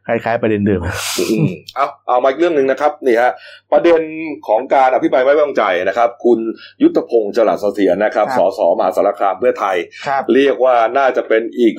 [0.06, 0.80] คล้ายๆประเด็นเดิม
[1.18, 3.32] อืมเอาเอามาอีกเรื่องหนึ่งนะครับนี่ฮะ
[3.72, 4.00] ประเด็น
[4.46, 6.38] ของการอภิปรายไม่ไว้วางใจนะครับ คุณ
[6.82, 11.74] ยุทธพงศ์จรัสเสถียรนะครับครับสสมหาสารคามเพื่อไทยครับเรียกว่าน่าจะเป็นอีก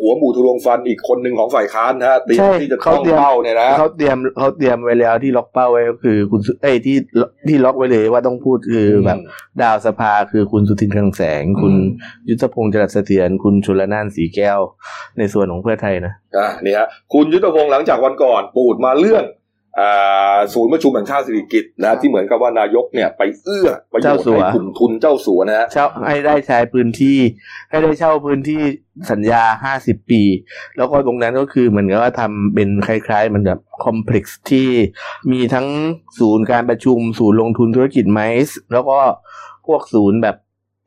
[0.00, 6.96] หัวหมูทะลวงฟันอีกคนหนึ่งของฝ่ายค้านนะฮะเตรียมใช่ที่จะเขาต้องเตรียมเป้าเนี่ยนะเขาเตรียมเขาเตรียมไว้แล้วที่ล็อกเป้าไว้ก็คือ คุณสุเอ้ยที่
[7.48, 9.18] ที่ล็อกไว้เลยว่าต้องพูดคือแบบ
[9.62, 11.74] ดาวสภาคือคุณสุทินคลังแสง คุณ
[12.28, 14.58] ยุทธพงศ์จรัสเสถียรคุณชุลนานสีแก้ว
[15.18, 19.39] ในส่วนของเพื่อไทยนะอ่านี่ฮะคุณยุทธพงศ์หลังจากวันก่อนปูดมาเรื่องอ่า
[20.54, 27.18] ศูนย์ประชุมแห่งชาติสิริกิติ์นะที่เหมือนกับว่านายกเนี่ยไปเอื้อประโยชน์ให้กลุ่มทุนเจ้าสัวนะฮะเช่าให้ได้ใช้พื้นที่
[27.70, 28.60] ให้ได้เช่าพื้นที่
[29.10, 30.22] สัญญาห้าสิบปี
[30.76, 34.68] แล้วก็ตรงนั้นก็คือเหมือนกับว่าทำเป็นคล้ายๆ มันแบบคอมเพล็กซ์ที่
[35.32, 35.66] มีทั้ง
[36.18, 38.98] ศูนย์การประชุม ศูนย์ลงทุนธุรกิจไมซ์แล้วก็
[39.66, 40.36] พวกศูนย์แบบ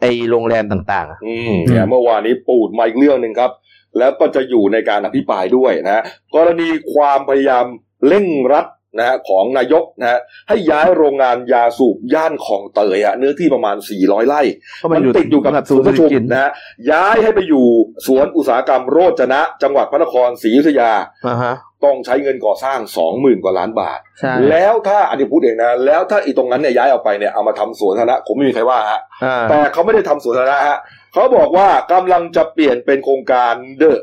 [0.02, 3.52] ไอโรงแรมต่างๆอะอืมเนี่ยเมื่อวานนี้ปูดมาอีกเรื่องหนึ่งครับ
[3.98, 6.04] แล้วก็จะอยู่ในการอภิปรายด้วยนะฮะ
[6.36, 7.66] กรณีความพยายาม
[8.08, 8.68] เร่งรัด
[9.00, 14.42] นะฮะของนายกนะฮะให้ย้ายโรงงานยาสูบย่านของเตยอะเนื้อที่ประมาณ 400 ไร่
[14.82, 16.52] ก็มันติดอยู่กับสำหรับศูนย์ประชุมเศรษฐกิจนะฮะ
[16.92, 17.66] ย้ายให้ไปอยู่
[18.08, 20.92] สวนอุตสาหกรรมโรจนะ จังหวัดพระนครศรีอยุธยา
[21.28, 21.54] อ่าฮะ
[21.86, 22.80] ต้องใช้เงินก่อสร้าง
[23.12, 30.80] 20,000 กว่าล้านบาทใช่แล้วถ้าอันนี้พูดเองนะ แล้วถ้าอีตรงนั้นเนี่ยย้ายออกไปเนี่ยเอามาทำสวนสาธารณะผมไม่มีใครว่าฮะอ่าแต่เขาไม่ได้ทำสวนสาธารณะฮะ
[31.14, 33.94] เขาบอกว่ากำลังจะเปลี่ยนเป็นโครงการ The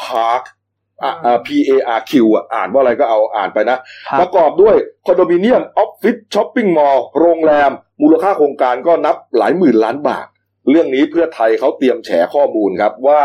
[0.00, 0.59] Park อะ
[1.02, 4.74] อ่า P A R Q อะอ่านว่าอะไรก็เอาอ่านไปนะครับประกอบด้วย
[5.06, 7.70] คอนโดมิเนียมออฟฟิศช้อปปิ้งมอลล์โรงแรม
[8.02, 10.26] มูลค่าโครงการก็นับหลายหมื่นล้านบาท
[10.70, 13.22] เรื่องนี้เพื่อไทยเขาเตรียมแฉข้อมูลครับว่า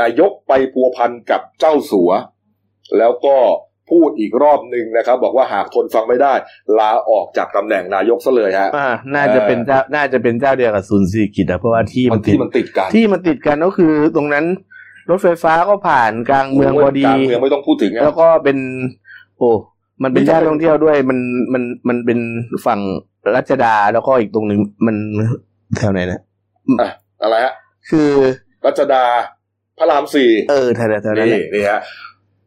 [0.00, 2.10] นายกไปพัวพันกับเจ้าสัว
[2.98, 3.36] แล้วก็
[3.90, 6.34] พูดอีกรอบหนึ่งนะครับ บอกว่าหากทนฟังไม่ได้
[6.78, 14.44] ลาออกจากตำแหน่งนายกซะเลยฮะอ่าน่าจะเป็นเจ้าน่าจะเป็นเจ้าเดียวกับศูนย์เศรษฐกิจอะเพราะว่าที่มัมันนติที่ดมันติดกันที่มันติดกันก็คือตรงนั้น
[15.10, 18.58] รถไฟฟ้าก็ผ่านกลางเมืองพอดีกลางเมืองไม่ต้องพูดถึงนะแล้วก็เป็น
[19.38, 19.50] โอ้
[20.02, 21.18] มันเป็นนี่จะย่านเป็นท่องเที่ยวด้วยมัน
[21.52, 22.18] มันมันเป็น
[22.66, 22.80] ฝั่ง
[23.36, 24.96] รัชดาแล้วก็อีกตรงหนึ่งมัน
[25.78, 26.20] แถวไหนนะ
[26.80, 26.90] อะ
[27.22, 27.54] อะไรฮะ
[27.90, 28.08] คือ
[28.66, 29.04] รัชดา
[29.78, 31.80] พระรามสี่เออแถวๆแถวนั้นแหนี่ละนี่ฮะ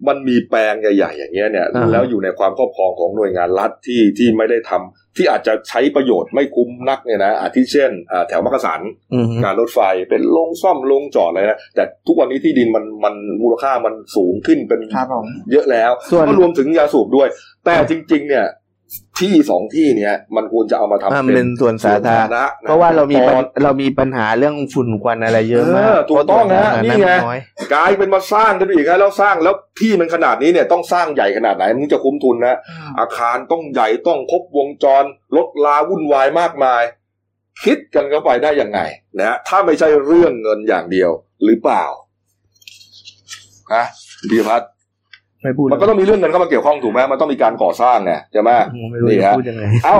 [0.07, 8.81] มันมีแปลงใหญ่ๆอย่างเงี้ยเนี่ยอ่าแล้วอยู่ในความครอบครองของหน่วยงานรัฐที่ที่ไม่ได้ทำที่อาจจะใช้ประโยชน์ไม่คุ้มนักเนี่ยนะอาทิเช่นอ่าแถวมักกะสัน
[9.13, 17.27] อืมการรถไฟเป็นโรงซ่อมโรงจอดอะไรนะแต่ทุกวันนี้ที่ดินมันมันมูลค่ามันสูงขึ้นเป็นครับผมเยอะแล้วส่วนก็รวมถึงยาสูบด้วย
[17.65, 18.45] แต่จริง ๆ เนี่ย
[19.19, 27.39] ที่สองที่เนี่ย มันควรจะเอามาทำอ่ามันเป็นส่วนสาธารณะณะเพราะว่าเรามีปัญตอนเรามีปัญหาเรื่องฝุ่นควันอะไรเยอะมากเออถูกต้องนะเพรานี่ไงส่วสาธารณะมัอย
[27.73, 32.57] กลายเป็นมาสร้างกันไปอีกนะแล้วสร้างแล้วที่มันขนาดนี้เนี่ยต้องสร้างใหญ่ขนาดไหนมันถึงจะคุ้มทุนนะ
[32.99, 35.03] อาคารต้องใหญ่ต้องครบวงจร
[35.35, 36.83] รถลาวุ่นวายมากมาย
[37.63, 38.79] คิดกันเข้าไปได้ยังไง
[39.17, 41.11] นะฮะถ้าไม่ใช่เรื่องเงินอย่างเดียว
[41.45, 41.85] หรือเปล่า
[43.73, 43.85] ฮะ
[44.31, 44.69] ดีพัฒน์
[45.43, 48.49] ไม่พูดมันก็ต้องมีเรื่องเงินเข้ามาเกี่ยวข้องถูกไหมมันต้องมีการก่อสร้างไงใช่ไหม
[48.91, 49.97] ไม่รู้นี่จะฮะพูดยังไงเอ้า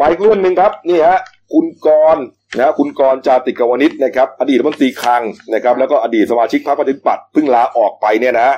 [0.00, 1.18] มาอีกเรื่องหนึ่งครับนี่ฮะ
[1.52, 2.24] คุณกรณ์
[2.56, 5.22] นะฮะคุณกรณ์จาติกวณิชนะครับ อดีตรัฐมนตรีคลัง
[5.54, 8.56] นะครับ แล้วก็อดีตสมาชิกพรรคประชาธิปัตย์เพิ่งลาออกไปเนี่ยนะฮะ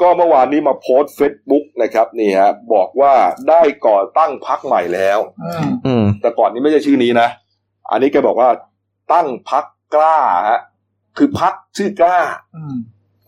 [0.00, 3.12] ก็เมื่อวานนี้มาโพสต์เฟซบุ๊กนะครับนี่ฮะบอกว่า
[3.48, 7.28] ได้ก่อตั้งพรรคใหม่แล้วอืมอืมแต่ก่อนนี้ไม่ใช่ชื่อนี้นะ
[7.90, 8.48] อันนี้แกบอกว่า
[9.12, 10.18] ตั้งพรรคกล้า
[10.50, 10.60] ฮะ
[11.16, 12.18] คือพรรคชื่อกล้า
[12.56, 12.76] อืม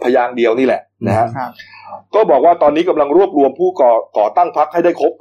[0.03, 1.51] พยางค์เดียวนี่แหละนะฮะครับ
[2.15, 5.13] ก็บอกว่าตอนนี้กำลังรวบรวมผู้ก่อก่อตั้งพักให้ได้ครบ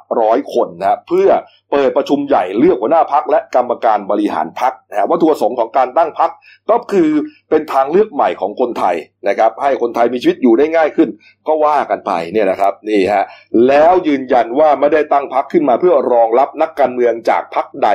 [0.00, 1.28] 500 คนนะเพื่อ
[1.72, 6.30] เปิดประชุมใหญ่เลือกหัวหน้าพักและกรรมการบริหารพักนะฮะวัตถุประสงค์ของการตั้งพัก
[6.70, 7.10] ก็คือ
[7.50, 8.96] เป็นทางเลือกใหม่ของคนไทย
[9.28, 11.08] นะครับ ให้คนไทยมีชีวิตอยู่ได้ง่ายขึ้น
[11.46, 13.24] ก็ว่ากันไปเนี่ยนะครับนี่ฮะ
[13.68, 17.88] แล้วยืนยันว่าไม่ได้ตั้งพักขึ้นมาเพื่อรองรับนักการเมืองจากพักใด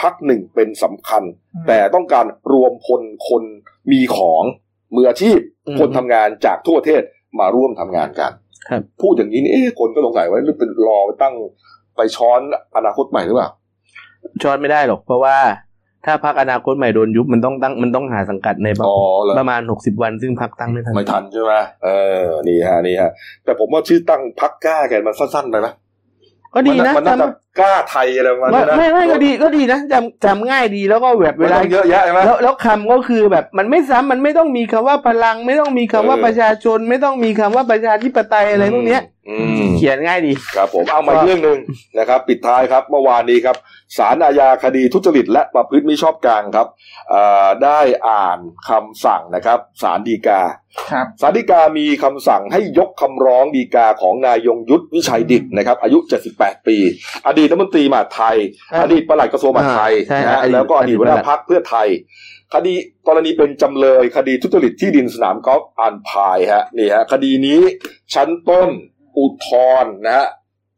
[0.00, 1.22] พักหนึ่งเป็นสำคัญ
[1.54, 3.42] อืมแต่ต้องการรวมพลคน
[3.90, 4.42] มีของ
[4.94, 7.02] มืออาชีพอืมคนทำงานจากทั่วประเทศ
[7.40, 8.32] มาร่วมทำงานกัน
[8.68, 11.34] ครับพูดอย่างนี้นี่เอ๊ะคนก็สงสัยว่าหรือเป็นรอไปตั้ง
[11.96, 12.40] ไปช้อน
[12.76, 13.50] อนาคตใหม่หรือเปล่า
[14.42, 15.36] ช้อนไม่ได้หรอกเพราะว่า
[16.06, 21.52] ถ้าพักอนาคตใหม่โดนยุบมันต้องตั้งมันต้องหาสังกัดในประอ๋อเหรอประมาณหกสิบวันซึ่งพักตั้งไม่ทันไม่ทันใช่ไหม
[21.84, 21.88] เอ
[22.22, 23.10] อนี่ฮะนี่ฮะ
[23.44, 25.68] แต่ผมว่าชื่อตั้งพักกล้าแกมันสั้นๆไปไหม
[26.54, 27.26] ก็ดีนะมันน่าจะ
[27.60, 41.58] กล้าไทยอะไรประมาณไม่นั้นนะไม่ไม่ก็ดีก็ดีนะจำจำง่ายดีแล้วก็แบบเวเวลาลาเยอะแยะใช่ไหมแล้วแล้วคำก็คือแบบมันไม่ซ้ำมันไม่ต้องมีคำว่าพลัง ไม่ต้องมีคำว่าเออประชาชน ไม่ต้องมีคำว่าประชาธิปไตยอะไรพวกเนี้ยอืมเขียนง่ายดีครับผมเอามาอีกเรื่องหนึ่ง
[41.98, 43.56] นะครับ ปิดท้ายครับเมื่อวานนี้ครับ
[43.98, 46.66] ศาลอาญาคดีทุจริต และประพฤติมิชอบกลางครับ
[47.10, 50.40] เอ่อได้อ่านคำสั่งนะครับศาลฎีกา
[50.92, 55.98] ครับศาลฎีกามีคำสั่งให้ยกคำร้องฎีกาของนายยงยุทธวิชัยดิตนะครับ อายุ
[56.34, 56.76] 78 ปี
[57.26, 58.36] อดีตรัฐมนตรีมหาดไทย
[58.72, 61.88] ครับอดีตปลัดกระทรวงมหาดไทยใช่นะฮะอดีตแล้วก็อดีตหัวหอดีน้าตปลัดพักเพื่อไทย
[62.54, 62.74] คดี
[63.08, 67.60] กรณีเป็นจำเลยคดีทุจริตที่ดินสนามกอล์ฟอันพายฮะนี่ฮะคดีนี้
[68.14, 68.68] ชั้นต้น
[69.18, 69.48] อุทธ
[69.82, 70.26] รณ์นะฮะ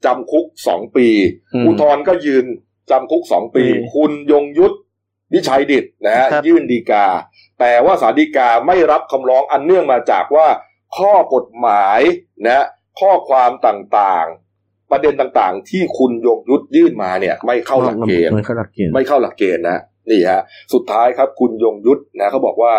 [0.04, 1.09] จำคุกสองปี
[1.54, 2.46] อืมอุทธรณ์ก็ยืน
[2.90, 4.74] จำคุกสองปีอืมคุณยงยุทธ
[5.35, 7.06] วิชัยดิตนะฮะครับยื่นดีกา
[7.61, 10.46] แต่ว่าศาลฎีกาไม่รับคำร้องอันเนื่องมาจากว่า
[10.96, 12.00] ข้อกฎหมาย
[12.46, 12.64] นะ
[13.00, 14.49] ข้อความต่างๆ
[14.90, 19.79] ประเด็นต่างๆ ที่คุณยงยุทธยื่นมาเนี่ย ไม่เข้าหลักเกณฑ์ไม่เข้าหลักเกณฑ์ไม่เข้าหลักเกณฑ์นะ
[20.11, 20.42] นี่ฮะ
[20.74, 22.74] สุดท้ายครับคุณยงยุทธนะเขาบอกว่า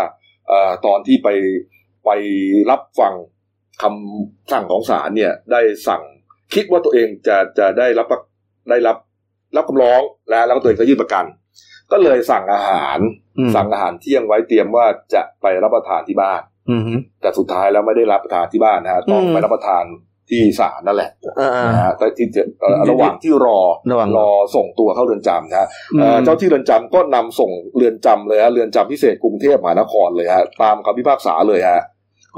[0.48, 1.30] เอ่อตอนที่ไป
[2.06, 2.10] ไป
[2.70, 3.14] รับฟัง
[3.82, 6.02] คำสั่งของศาลเนี่ย ได้สั่ง
[6.54, 8.20] คิดว่าตัวเองจะจะได้รับประ
[8.70, 8.98] ได้รับ
[9.56, 11.26] รับคำร้องแล้วแล้วก็ตัวเองก็ยื่นประกัน
[11.92, 13.00] ก็เลยสั่งอาหาร
[13.38, 19.86] อืมสั่งอาหารเที่ยงไว้เตรียมว่าจะไปรับประทานที่บ้านอืมฮึแต่สุดท้ายแล้วไม่ได้รับประทานที่บ้านนะฮะต้องอืมไปรับประทาน
[20.32, 23.60] ที่ศาลนั่นแหละอ่านะฮะแต่ที่จะเอ่อระหว่างที่รอ
[23.92, 31.82] ระหว่างรอส่งตัวเข้าเรือนจำนะฮะอืมเอ่อเจ้าที่เรือนจำก็นำส่งเรือนจำเลยฮะเรือนจำพิเศษกรุงเทพมหานครเลยฮะตามคำพิพากษาเลยฮะ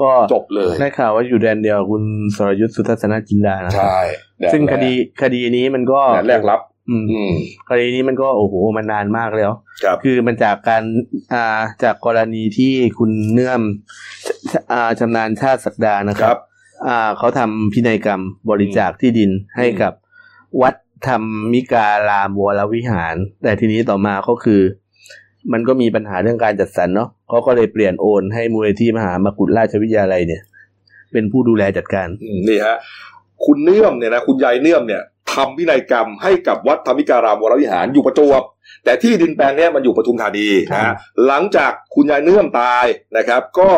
[0.00, 2.02] ก็จบเลยได้ข่าวว่าอยู่แดนเดียวกับคุณ
[2.36, 3.98] สรยุทธสุทัศนจินดานะใช่
[4.40, 7.32] แดนซึ่งแรกคดีคดีนี้มันก็แดนแรกรับอืมอืม
[7.70, 9.50] คดีนี้มันก็โอ้โหมันนานมากแล้ว
[9.84, 10.82] ครับคือมันจากการ
[11.32, 13.62] อ่าจากกรณีที่คุณเนื่อม
[14.50, 16.53] ชอ่าชำนาญชาติศักดานะคครัรับบอ่า
[17.18, 18.20] เขาทำพินัยกรรม
[18.50, 19.92] บริจาคที่ดินให้กับ
[20.62, 20.74] วัด
[21.06, 24.60] ธรรมิการามวรวิหาร แต่ทีนี้ต่อมาก็คือ
[25.52, 30.42] มันก็มีปัญหาเรื่องการจัดสรรเนาะเขาก็เลยเปลี่ยนโอนให้มูลนิธิมหามกุฏราชวิทยาลัยเนี่ย
[31.12, 32.76] เป็นผู้ดูแลจัดการอืมนี่ฮะ
[33.44, 38.42] คุณเนื่อมเนี่ยนะคุณยายเนื่อมเนี่ยทำพินัยกรรมให้กับวัดธรรมิการามวรวิหารอยู่ประจวบ
[38.84, 40.94] แต่ที่ดินแปลงเนี้ยมันอยู่ปทุมธานีนะฮะ
[41.26, 42.84] หลังจากคุณยายเนื่อมตาย
[43.16, 43.70] นะครับ ก็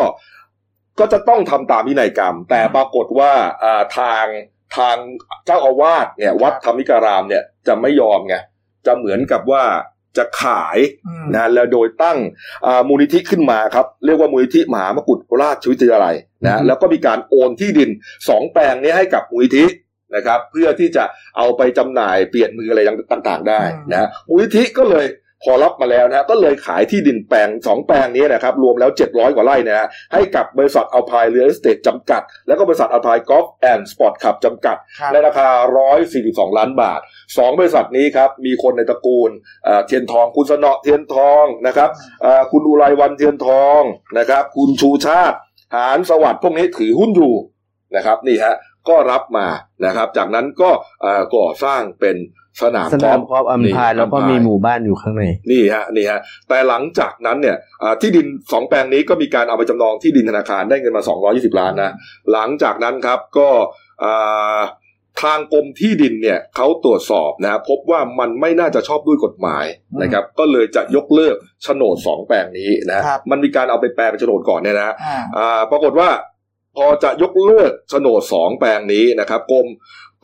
[0.99, 3.31] ก็จะต้องทำตามพินัยกรรม แต่ปรากฏว่า
[3.63, 4.25] อ่าทาง
[4.77, 4.97] ทาง
[5.45, 8.35] เจ้าอาวาสเนี่ย วัดธรรมิการามเนี่ยจะไม่ยอมไง
[8.85, 9.63] จะเหมือนกับว่า
[10.17, 12.17] จะขายอืมนะแล้วโดยตั้ง
[12.65, 17.89] อ่ามูลนิธิขึ้นมาครับ เรียกว่ามูลนิธิมหามกุฏราชวิทยาลัยอืนะมแล้วก็มีการโอนที่ดิน
[18.29, 19.65] สองแปลงนี้ให้กับมูลนิธิ
[20.15, 21.03] นะครับ เพื่อที่จะ
[21.37, 22.81] เอาไปจำหน่ายเปลี่ยนมืออะไร
[23.11, 25.05] ต่าง ๆ ได้นะมูลนิธิก็เลย
[25.43, 35.49] พอรับมาแล้วนะก็เลยขายที่ดินแปลงสองแปลงนี้นะครับรวมแล้ว 700 กว่าไร่นะฮะให้กับบริษัทอัลไพน์เรียลเอสเตทจำกัด แล้วก็บริษัทอัลไพน์กอล์ฟแอนด์สปอร์ตคลับจำกัดครับในราคา
[36.03, 36.99] 142 ล้านบาท
[37.37, 39.29] สองบริษัทนี้ครับมีคนในตระกูล
[39.65, 41.89] เอ่อเทียนทอง คุณเสนาะเทียนทองนะครับ
[42.21, 43.81] เอ่อคุณอุไรวรรณเทียนทอง
[44.17, 45.37] นะครับ คุณชูชาติ
[45.75, 47.33] หาญสวัสดิ์พวกนี้ถือหุ้นอยู่
[47.95, 48.55] นะครับนี่ฮะ
[48.89, 49.47] ก็รับมา
[49.85, 50.69] นะครับ จากนั้นก็
[51.01, 52.17] เอ่อก่อสร้างเป็น
[52.61, 61.91] สนามสกนาอมล์ฟกอล์ฟอัลไพน์นี่แล้วก็อัลไพน์มีหมู่บ้านอยู่ข้างในนี่ฮะนี่ฮะแต่หลังจากนั้นเนี่ยอ่าที่ดินสองแปลงนี้ก็มีการเอาไปจำนองที่ดินธนาคารได้เงินมา 220 ล้านนะ
[62.31, 63.49] หลังจากนั้นครับก็
[64.03, 64.59] อ่า
[65.23, 69.65] ทางกรมที่ดินเนี่ยเขาตรวจสอบนะพบว่ามันไม่น่าจะชอบด้วยกฎหมาย
[70.01, 76.09] นะครับ ก็เลยจะยกเลิกโฉนดสองแปลงนี้นะครับมันมีการเอาไปแปลเป็นโฉนดก่อนเนี่ยนะอ่าอ่าปรากฏว่า
[76.77, 79.67] พอจะยกเลิกโฉนดสองแปลงนี้นะครับกรม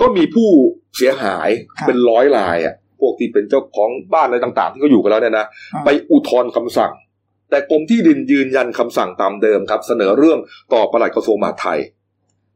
[0.02, 0.50] ก็มีผู้
[0.98, 6.94] เสียหายครับเป็นร้อยรายอะพวกที่เป็นเจ้าของบ้านอะไรต่าง ๆ ที่เขาอยู่กันแล้วเนี่ยนะอ่าไปอุทธรณ์คำสั่ง
[7.50, 10.40] แต่กรมที่ดินยืนยันคำสั่งตามเดิมครับ เสนอเรื่อง
[10.74, 11.80] ต่อปลัดกระทรวงมหาดไทย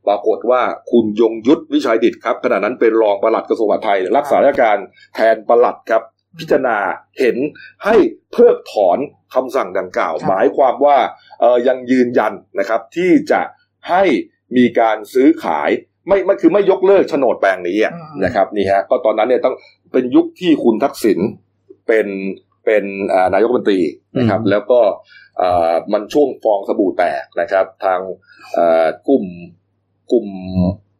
[0.08, 4.78] ปรากฏว่าคุณยงยุทธวิชัยดิตครับขณะนั้นเป็นรองปลัดกระทรวงมหาดไทย รักษาราชการ
[5.15, 6.04] แทนปลัดครับ
[6.39, 6.78] พิจารณา
[7.19, 7.38] เห็น
[7.86, 7.95] ให้
[8.32, 8.97] เพิกถอน
[9.36, 10.97] คำสั่งดังกล่าวครับหมายความว่า
[11.39, 13.41] เอ่อยังยืนยันนะครับที่จะ
[13.89, 14.04] ให้
[14.58, 15.69] มีการซื้อขาย
[16.08, 19.56] ไม่ไม่คือไม่ยกเลิกโฉนดแปลงนี้อะอืมนะครับนี่ฮะก็ตอนนั้นเนี่ยต้อง
[19.93, 21.20] เป็นยุคที่คุณทักษิณ
[21.88, 22.08] เป็น
[22.65, 23.82] เป็นอ่านายกรัฐมนตรี
[24.17, 24.80] นะครับอืมแล้วก็
[25.41, 28.00] อ่ามันช่วงฟองสบู่แตกนะครับ ทาง
[28.58, 29.26] อ่ากลุ่ม
[30.12, 30.28] กลุ่ม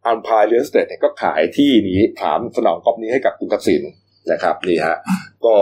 [0.06, 3.82] Alpine Real Estate เนี่ยก็ขายที่นี้ตามสนามกอล์ฟนี้ให้กับคุณทักษิณ
[4.32, 4.96] นะครับนี่ฮะ
[5.46, 5.56] ก็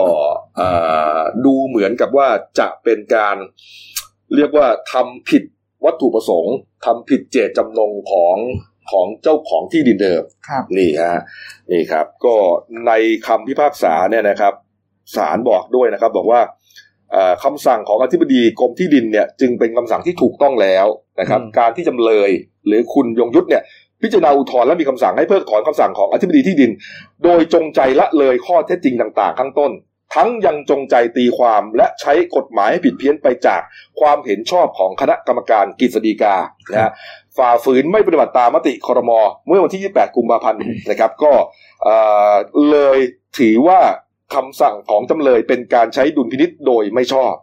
[0.59, 2.27] อ่าดูเหมือนกับว่า
[2.59, 3.37] จะเป็นการ
[4.35, 5.43] เรียกว่าทำผิด
[5.85, 6.55] วัตถุประสงค์
[6.85, 8.35] ทำผิดเจตจำนงของ
[8.91, 11.21] ของเจ้าของที่ดินเดิมครับนี่ฮะ
[11.71, 12.35] นี่ครับ ก็
[12.87, 12.91] ใน
[13.27, 14.53] คำพิพากษาเนี่ยนะครับ
[15.15, 16.41] ศาลบอกด้วยนะครับ บอกว่า
[17.11, 20.85] เอ่อคำสั่งของอธิบดีกรมที่ดินเนี่ย จึงเป็นคำสั่งที่ถูกต้องแล้ว
[21.19, 22.29] นะครับอืมการที่จำเลย
[22.67, 23.63] หรือคุณยงยุทธเนี่ย
[24.03, 26.71] พิจารณาอุทธรณ์และมีคำสั่งให้เพิกถอนคำสั่งของอธิบดีที่ดิน
[27.23, 29.73] โดยจงใจละเลยข้อเท็จจริงต่าง ๆ ข้างต้น
[30.15, 33.61] ทั้งยังจงใจตีความและใช้กฎหมายให้ผิดเพี้ยนไปจาก
[33.99, 36.35] ความเห็นชอบของคณะกรรมการกฤษฎีกา
[36.71, 36.91] นะฮะ
[37.37, 39.11] ฝ่าฝืนไม่ปฏิบัติตามมติครม
[39.47, 41.33] เมื่อวันที่ 28 กุมภาพันธ์นะครับ ก็
[41.83, 41.89] เอ
[42.33, 42.35] อ
[42.69, 42.97] เลย
[43.39, 43.79] ถือว่า
[44.35, 47.33] คำสั่งของจำเลยเป็นการใช้ดุลพินิษโดยไม่ชอบ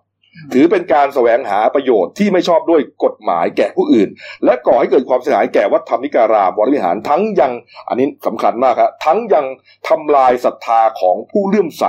[0.52, 4.08] ถือเป็นการแสวงหาประโยชน์ที่ไม่ชอบด้วยกฎหมายแก่ผู้อื่น
[4.44, 7.52] และก่อให้เกิดความเสียหายแก่วัดธรรมนิการามวรวิหารทั้งยัง
[7.88, 9.46] อันนี้สำคัญมากครับทั้งยัง
[9.88, 11.84] ทำลายศรัทธาของผู้เลื่อมใส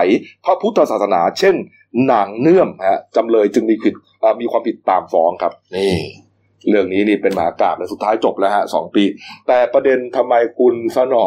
[0.46, 1.56] พระพุทธศาสนา เช่น
[2.12, 3.94] นางเนื่อมฮะจำเลยจึงมีผิด
[4.42, 5.96] มีความผิดตามฟ้องครับนี่
[6.70, 9.04] เรื่องนี้นี่เป็นมหากราบและสุดท้ายจบแล้วฮะสองปี
[9.48, 11.26] แต่ประเด็นทำไมคุณสนอ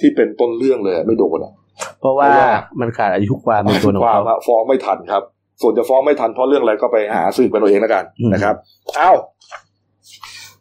[0.00, 1.52] ที่เป็นต้นเรื่องเลยไม่โดนอะ
[2.00, 5.22] เพราะว่าเพราะว่ามันขาดอายุความในตัวของความเขาอะฟ้องไม่ทันครับ
[5.62, 8.54] ส่วนจะฟ้องไม่ทันเพราะเรื่องอะไรก็ไปหาสืบกันเอาเองแล้วกันอืมนะครับ
[8.96, 9.12] เอ้า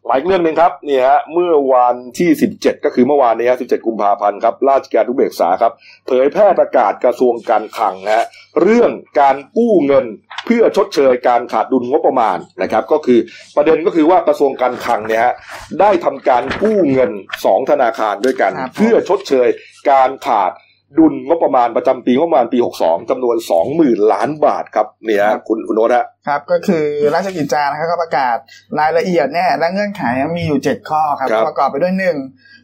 [0.10, 5.74] มาอีกเรื่องหนึ่งครับนี่ฮะเมื่อวันที่ 17 ก็คือเมื่อวานนี้ฮะ17 กุมภาพันธ์ครับราชการทุกเบกษาครับ
[6.08, 8.26] เผยแพร่ประกาศกระทรวงการคลังฮะ
[8.62, 10.06] เรื่องการกู้เงิน
[10.46, 13.20] เพื่อชดเชยการขาดดุลงบประมาณนะครับ ก็คือ
[13.56, 15.34] ประเด็นก็คือว่ากระทรวงการคลังเนี่ยฮะ
[15.80, 17.12] ได้ทำการกู้เงิน
[17.46, 19.48] สองธนาคารด้วยกันครับผมเพื่อชดเชย
[19.92, 20.52] การขาด
[20.98, 23.36] ดุลงบประมาณประจำปีงบประมาณปี 62จำนวน
[23.74, 28.38] 20,000 ล้านบาทครับเนี่ยฮะคุณคุณโนตฮะครับ ก็คือราชกิจจานะครับก็ประกาศ
[28.80, 30.04] รายละเอียดเนี่ยและเงื่อนไข
[30.38, 32.18] มีอยู่ 7 ข้อครับครับประกอบไปด้วยหนึ่ง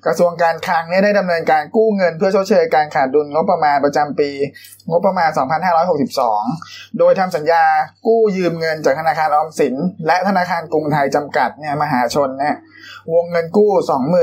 [0.05, 4.29] กระทรวงการคลังเนี่ยได้ดำเนินการกู้เงิน เพื่อชดเชยการขาดดุลงบประมาณประจำปี
[4.89, 5.29] งบประมาณ
[6.09, 7.63] 2562 โดยทำสัญญา
[8.07, 9.75] กู้ยืมเงินจากธนาคารออมสิน
[10.07, 12.55] และธนาคารกรุงไทยจำกัดเนี่ยมหาชนเนี่ย
[13.13, 13.71] วงเงินกู้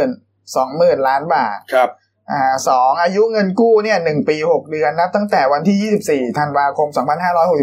[0.05, 1.90] 20,000 20,000 ล้านบาทครับ
[2.30, 6.88] อ่าสองอายุเงินกู้เนี่ยหนึ่งปีหกเดือนนับตั้งแต่วันที่24ธันวาคม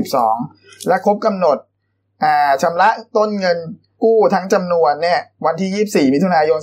[0.08, 1.58] 2562และครบกำหนด
[2.23, 3.58] อ่าชำระต้นเงิน
[4.04, 6.60] กู้ทั้งจำนวนเนี่ยวันที่24มิถุนายน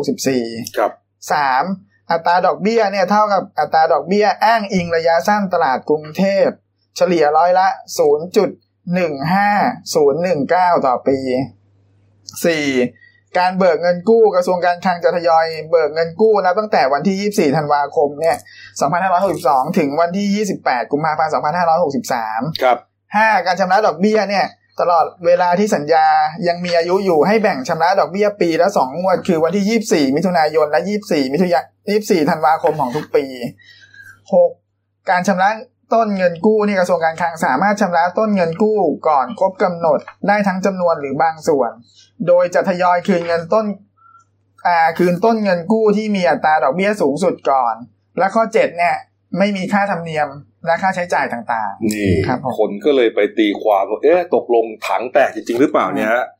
[0.00, 0.92] 2564ครับ
[1.32, 1.64] สาม
[2.10, 6.46] อัตราดอกเบี้ยเนี่ยเท่ากับอัตราดอกเบี้ยอ้างอิงระยะสั้นตลาดกรุงเทพ
[6.96, 11.18] เฉลี่ยร้อยละ0.15019ต่อปี
[12.44, 12.48] 4.
[13.38, 18.36] การเบิกเงินกู้กระทรวงการคลังจะทยอยเบิกเงินกู้นับตั้งแต่วันที่ 24 ธันวาคมเนี่ย
[19.06, 21.32] 2562 ถึงวันที่ 28 กุมภาพันธ์
[21.96, 22.78] 2563 ครับ
[23.16, 23.46] 5.
[23.46, 24.46] การชำระดอกเบี้ยเนี่ย
[24.80, 26.06] ตลอดเวลาที่สัญญา
[26.48, 31.64] ยังมีอายุอยู่ให้แบ่งชำระดอกเบี้ยปีละ2งวด คือวันที่ 24 มิถุนายน และ 24 มิถุนายน
[31.98, 33.24] 24 ธันวาคมของทุกปี
[34.36, 35.10] 6.
[35.10, 35.50] การชำระ
[35.94, 39.98] ต้นเงินกู้นี่กระทรวงการคลังสามารถชำระต้นเงินกู้ก่อนครบกำหนด
[40.28, 41.70] ได้ทั้งจำนวนหรือบางส่วน
[42.26, 43.64] โดยจะทยอยคืนเงินต้น
[44.66, 47.74] อ่าคืนต้นเงินกู้ที่มีอัตราดอกเบี้ยสูงสุดก่อน
[48.18, 48.96] และข้อ7เนี่ย
[49.38, 50.28] ไม่มีค่าธรรมเนียม
[50.66, 56.24] และค่าใช้จ่ายต่างนี่ครับผมคนก็เลยไปตีความว่าเอ๊ะตกลงถังแตกจริงๆ หรือเปล่าเนี่ยฮะ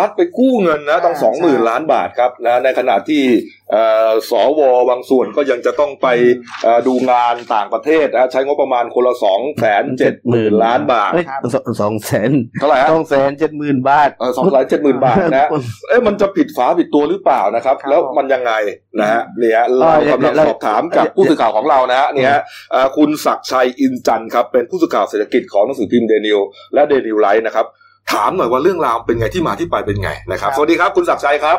[0.00, 3.22] รับรัฐไปกู้เงินนะตั้งอ่าสองหมื่นใช่ล้านบาทครับนะในขณะที่
[3.70, 12.30] เอ่อสวบางส่วนก็ยังจะต้องไปอืมเอ่อดูงานต่างประเทศนะใช้งบประมาณคนละสองแสนเจ็ดหมื่นล้านบาทเอ้ยครับสองสองแสน
[12.60, 15.48] เท่าไหร่ฮะสองแสนเจ็ดหมื่นบาทเออสองล้านเจ็ดหมื่นบาทนะ
[15.88, 18.52] เอ๊ะมันจะผิดฝาผิดตัวหรือเปล่านะครับครับแล้วมันยังไง
[19.00, 26.38] นะฮะเนี่ยอ๋อเรากำลังเดี๋ยวสอบถามกับผู้สื่อข่าวของเรานะฮะเนี่ยฮะเอ่อคุณศักดิ์ชัยอินจันทร์ครับเป็นผู้สื่อข่าวเศรษฐกิจของหนังสือพิมพ์เดลินิวส์
[26.74, 27.66] และเดลินิวส์ออนไลน์นะครับ
[28.12, 31.58] ถามหน่อยว่าเรื่องราวเป็นไงที่มาที่ไปเป็นไงนะครับครับสวัสดีครับคุณศักดิ์ชัยครับ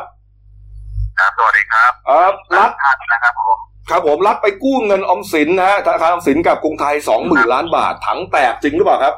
[1.20, 3.58] ครับสวัสดีครับเอ่อรัฐท่านนะครับผม
[3.90, 9.14] ครับผมรัฐไปกู้เงินออมสินนะฮะธนาคารออมสินกับกรุงไทยสองหมื่นล้านบาทถังแตกจริงหรือเปล่าครับ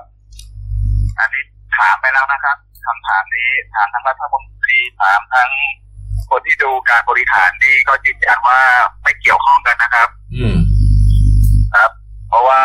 [1.19, 1.43] อันนี้
[1.77, 5.49] ถามไปแล้วนะครับคำถามนี้ถามทั้งรัฐมนตรีถามทั้ง
[6.29, 8.59] คนที่ดูการบริหารนี่ก็ยืนยันว่า
[9.03, 10.57] ไม่เกี่ยวข้องกันนะครับ อืม
[12.29, 12.61] เพราะว่า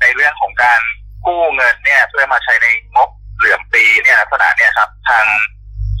[0.00, 0.80] ในเรื่องของการ
[1.26, 5.24] กู้เงินเนี่ย เพื่อมาใช้ในงบ เหลื่อมปีเนี่ยลักษณะเนี่ยครับ ทาง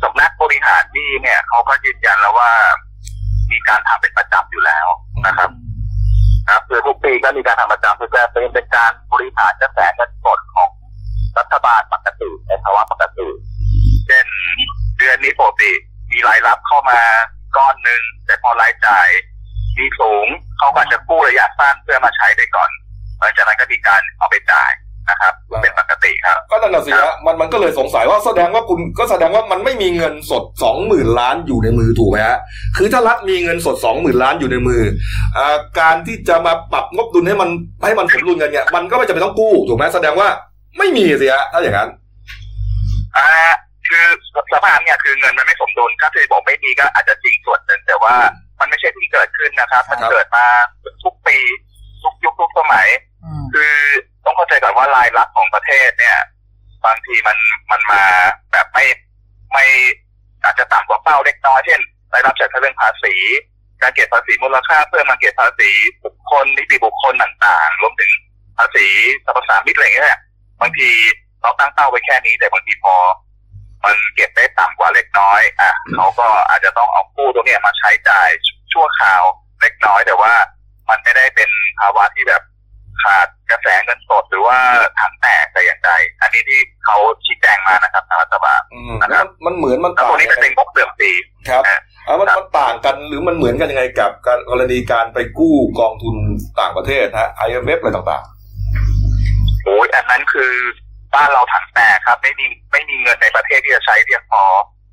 [0.02, 2.50] สำนักบริหารนี่เนี่ยเขาก็ยืนยันแล้วว่า
[3.50, 4.86] มีการทำเป็นประจำอยู่แล้ว
[5.26, 5.50] นะครับ
[6.48, 10.70] ครับคือทุกปีก็มีการทำประจำคือจะเป็นเป็นการบริหารกระแสเงินสดของ
[11.38, 13.28] รัฐบาลปกติในภาวะปกติ
[14.06, 14.26] เช่น
[14.98, 15.72] เดือนนี้ปกติ
[16.12, 17.00] มีรายรับเข้ามา
[17.56, 19.08] ก้อนหนึ่งแต่พอรายจ่าย
[19.78, 20.26] มีสูง
[20.58, 22.70] เขาก็จะกู้ระยะสั้นเพื่อมาใช้ไปก่อน
[23.18, 24.70] หลังจากนั้นก็มีการเอาไปจ่าย
[25.10, 32.38] นะครับเป็นปกติครับก็นั่นน่ะสิฮะมันมันก็เลยสงสัยว่าแสดงว่าคุณก็แสดงว่ามันไม่มีเงินสดสองหมื่นล้านอยู่ในมือถูกไหมฮะ
[32.76, 34.82] คือถ้ารัฐมีเงินสดสองหมื่นล้านอยู่ในมือ
[35.36, 37.50] อ่าการที่จะมาปรับงบดุลให้มัน
[37.84, 40.28] ให้มันสมดุลกันเนี่ยมันก็ไม่จำเป็นต้องกู้ถูกไหมแสดงว่า
[40.78, 41.88] ไม่มีสิฮะถ้าอย่างนั้น
[43.16, 43.28] อ่า
[43.88, 44.04] คือ
[44.52, 48.14] สภาพเนี่ยคือเงินมันไม่สมดุลถ้าคือบอกไม่ดีก็อาจจะจริงส่วนหนึ่งแต่ว่า
[48.60, 50.46] มันไม่ใช่เพิ่งเกิดขึ้นนะครับ มันครับเกิดมา
[51.04, 51.36] ทุกปี
[52.02, 53.15] ทุกยุคทุกสมัยอืม
[53.54, 53.74] คือ
[54.24, 56.18] ต้องเข้าใจก่อนว่ารายรับของประเทศเนี่ย
[56.84, 57.38] บางทีมัน
[57.70, 58.02] มันมา
[58.52, 58.84] แบบไม่
[59.52, 59.64] ไม่
[60.44, 63.14] อาจจะต่ำกว่าเป้าเล็กน้อยเช่นได้รับจากเรื่องภาษี
[63.82, 65.70] การเก็บภาษีมูลค่าเพิ่มมาเก็บภาษี
[66.04, 68.12] บุคคลนิติบุคคลต่างๆรวมถึง
[68.58, 68.86] ภาษี
[69.24, 70.18] สรรพสามิตอะไรเงี้ย
[70.60, 70.90] บางที
[71.42, 72.94] เราตั้งเป้าไว้แค่นี้ แต่บางทีพอ
[73.84, 78.28] มันเก็บได้ต่ำกว่าเล็กน้อย อะเขาก็อาจจะต้องเอากู้ตรงเนี้ยมาใช้จ่าย
[78.72, 79.22] ชั่วคราว
[79.60, 80.32] เล็กน้อยแต่ว่า
[80.88, 81.50] มันไม่ได้เป็น
[81.80, 82.42] ภาวะที่แบบ
[83.02, 84.58] ขาดกระแสเงินสดหรือว่า
[84.98, 85.90] ถังแตกแต่อย่างใด
[86.20, 91.10] อันนี้ที่เขาชี้แจงมานะครับทางรัฐบาลอืมแล้วมันมันเหมือนมันแล้วต่าตงรงนี้เป็นงบเดิมปี
[91.48, 96.16] ครับอะอ่ามันมันต่างกันหรือมันเหมือนกันยังไงกับการกรณีการไปกู้กองทุน
[96.60, 98.24] ต่างประเทศฮะ IMF อะไรต่าง
[99.64, 100.52] โอ้ยอันนั้นคือ
[101.14, 104.42] บ้านเราถังแตกครับ ไม่มีไม่มีเงินในประเทศที่จะใช้เพียงพอ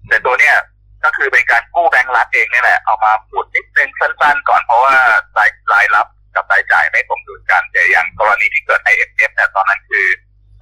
[0.10, 0.56] แต่ตัวเนี้ย
[1.04, 4.96] ก็คือเป็นการกู้แบงก์รัฐเองนี่แหละเอามาพูดนิดนึงสั้นๆก่อนเพราะว่า
[5.38, 10.06] รายรายรับ กับรายจ่ายไม่สมดุลกันแต่อย่างกรณีที่เกิด IMF เนี่ยตอนนั้นคือ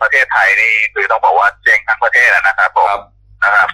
[0.02, 3.02] ประเทศไทยนี่คือต้องบอกว่าเจ๊งทั้งประเทศอะนะครับผๆมครับ
[3.44, 3.70] นะครับ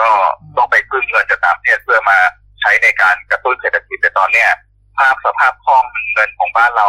[0.00, 0.08] ก็
[0.56, 2.18] ต้องไปพึ่งเงินจากต่างประเทศเพื่อมา
[2.60, 4.48] ใช้ในการกระตุ้นเศรษฐกิจแต่ตอนเนี้ย
[4.98, 6.88] ภาพสภาพคล่องเงินของบ้านเรา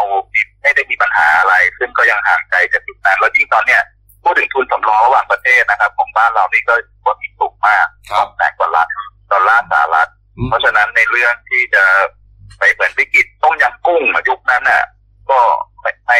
[0.61, 3.81] ไม่ได้มีปัญหาอะไรซึ่งก็ยังห่างไกลจากจุดนั้นแล้วยิ่งตอนเนี้ย
[4.23, 6.73] พูดถึงทุนสำรองระหว่างประเทศนะครับ ของบ้านเรานี่ก็
[7.05, 8.87] ว่ามีสูงมากครับแสนกว่าล้าน
[9.31, 11.83] ดอลลาร์สหรัฐอืมเพราะฉะนั้นในเรื่องที่จะ
[12.57, 14.83] ไปเหมือนวิกฤตต้มยำกุ้งอะยุคนั้นน่ะ
[15.29, 15.39] ก็
[15.81, 16.19] ไม่ไม่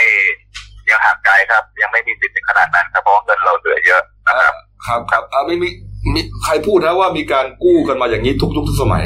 [0.89, 4.53] ยังห่างไกลครับ ยังไม่มีสิทธิ์ถึงขนาดนั้นครับเพราะว่าเงินเราเหลือเยอะนะครับ
[4.85, 5.69] ครับครับอ่าไม่มี
[6.13, 9.05] มีใครพูดนะว่ามีการกู้กันมาอย่างนี้ทุกยุคทุกสมัย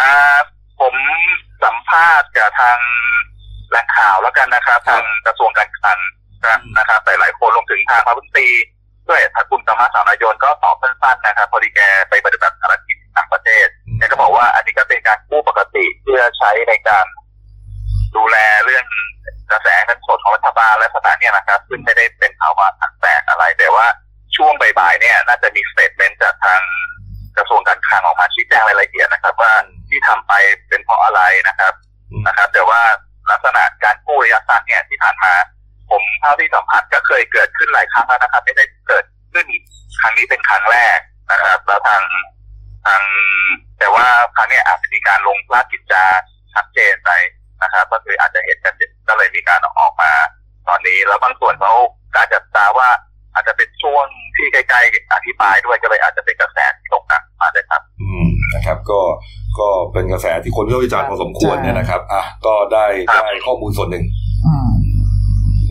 [0.00, 0.14] อ่า
[0.80, 0.94] ผม
[1.64, 2.78] สัมภาษณ์กับทาง
[3.68, 5.98] แหล่งข่าวแล้วกันนะครับครับทางกระทรวงการคลัง
[6.78, 8.48] นะครับหลายๆคนรวมถึงทางพระบุตรี
[9.08, 13.66] ด้วยทางคุณสมมาสาวนายนก็ตอบสั้นๆนะครับ พอดีแกไปปฏิบัติภารกิจที่ ต่างประเทศ
[13.98, 17.06] แกก็บอกว่าอันนี้ก็เป็นการกู้ปกติเพื่อใช้ในการ
[18.16, 18.84] ดูแลเรื่อง
[19.50, 23.86] กระแสเงินสดของรัฐบาลและสถานเนี่ยนะครับซึ่งไม่ได้เป็นภาวะถังแตกอะไร แต่ว่า
[24.36, 26.60] ช่วงบ่ายๆเนี่ย น่าจะมี statement จากทาง
[27.36, 29.52] กระทรวงการคลังออกมาชี้แจงรายละเอียดนะครับ ว่า
[29.88, 30.32] ที่ทำไป
[30.68, 31.72] เป็นเพราะอะไรนะครับ
[32.10, 32.80] อืมนะครับ แต่ว่า
[33.30, 35.32] ลักษณะการกู้ระยะสั้นเนี่ยที่ผ่านมา
[35.90, 39.46] ผมเท่าที่สัมผัสก็เคยเกิดขึ้นหลายครั้งแล้วนะครับ ไม่ได้เกิดขึ้น
[40.00, 40.98] ครั้งนี้เป็นครั้งแรก
[41.32, 42.02] นะครับ แล้วทาง
[42.86, 43.02] ทาง
[43.78, 44.06] แต่ว่า
[44.36, 46.04] ครั้งเนี้ยอาจจะมีการลงราชกิจจา
[46.54, 47.10] ชัดเจนไป
[47.62, 48.74] นะครับ ก็คืออาจจะเห็นกัน
[49.08, 50.12] ก็เลยมีการออกมา
[50.68, 51.72] ตอนนี้ แล้วบางส่วนเขา
[52.16, 52.88] การจัดตาว่า
[53.34, 54.06] อาจจะเป็นช่วง
[54.36, 59.00] ที่ใกล้ๆอธิบายด้วยก็เลยอาจจะเป็นกระแสที่ตกหนักมาเลยครับ อืมนะครับ ก็
[59.58, 64.04] ก็เป็นกระแสที่คนวิพากษ์วิจารณ์พอสมควรเนี่ยนะครับอะก็ได้ครับได้ข้อมูลส่วนหนึ่ง
[64.46, 64.70] อืม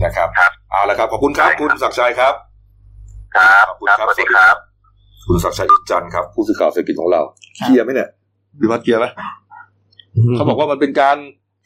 [0.04, 2.34] นะครับครับเอาละครับขอบคุณครับได้ครับคุณศักดิ์ชัยครับ
[3.36, 4.71] ครับขอบคุณครับครับสวัสดีครับ
[5.26, 7.20] คุณศักดิ์ชัยอินจันทร์ครับผู้สื่อข่าวเศรษฐกิจของเรา
[7.60, 8.08] ครับเคลียร์ไหมเนี่ย
[8.60, 9.06] วิวัฒน์เคลียร์ไหม
[10.34, 11.16] เขาบอกว่ามันเป็นการ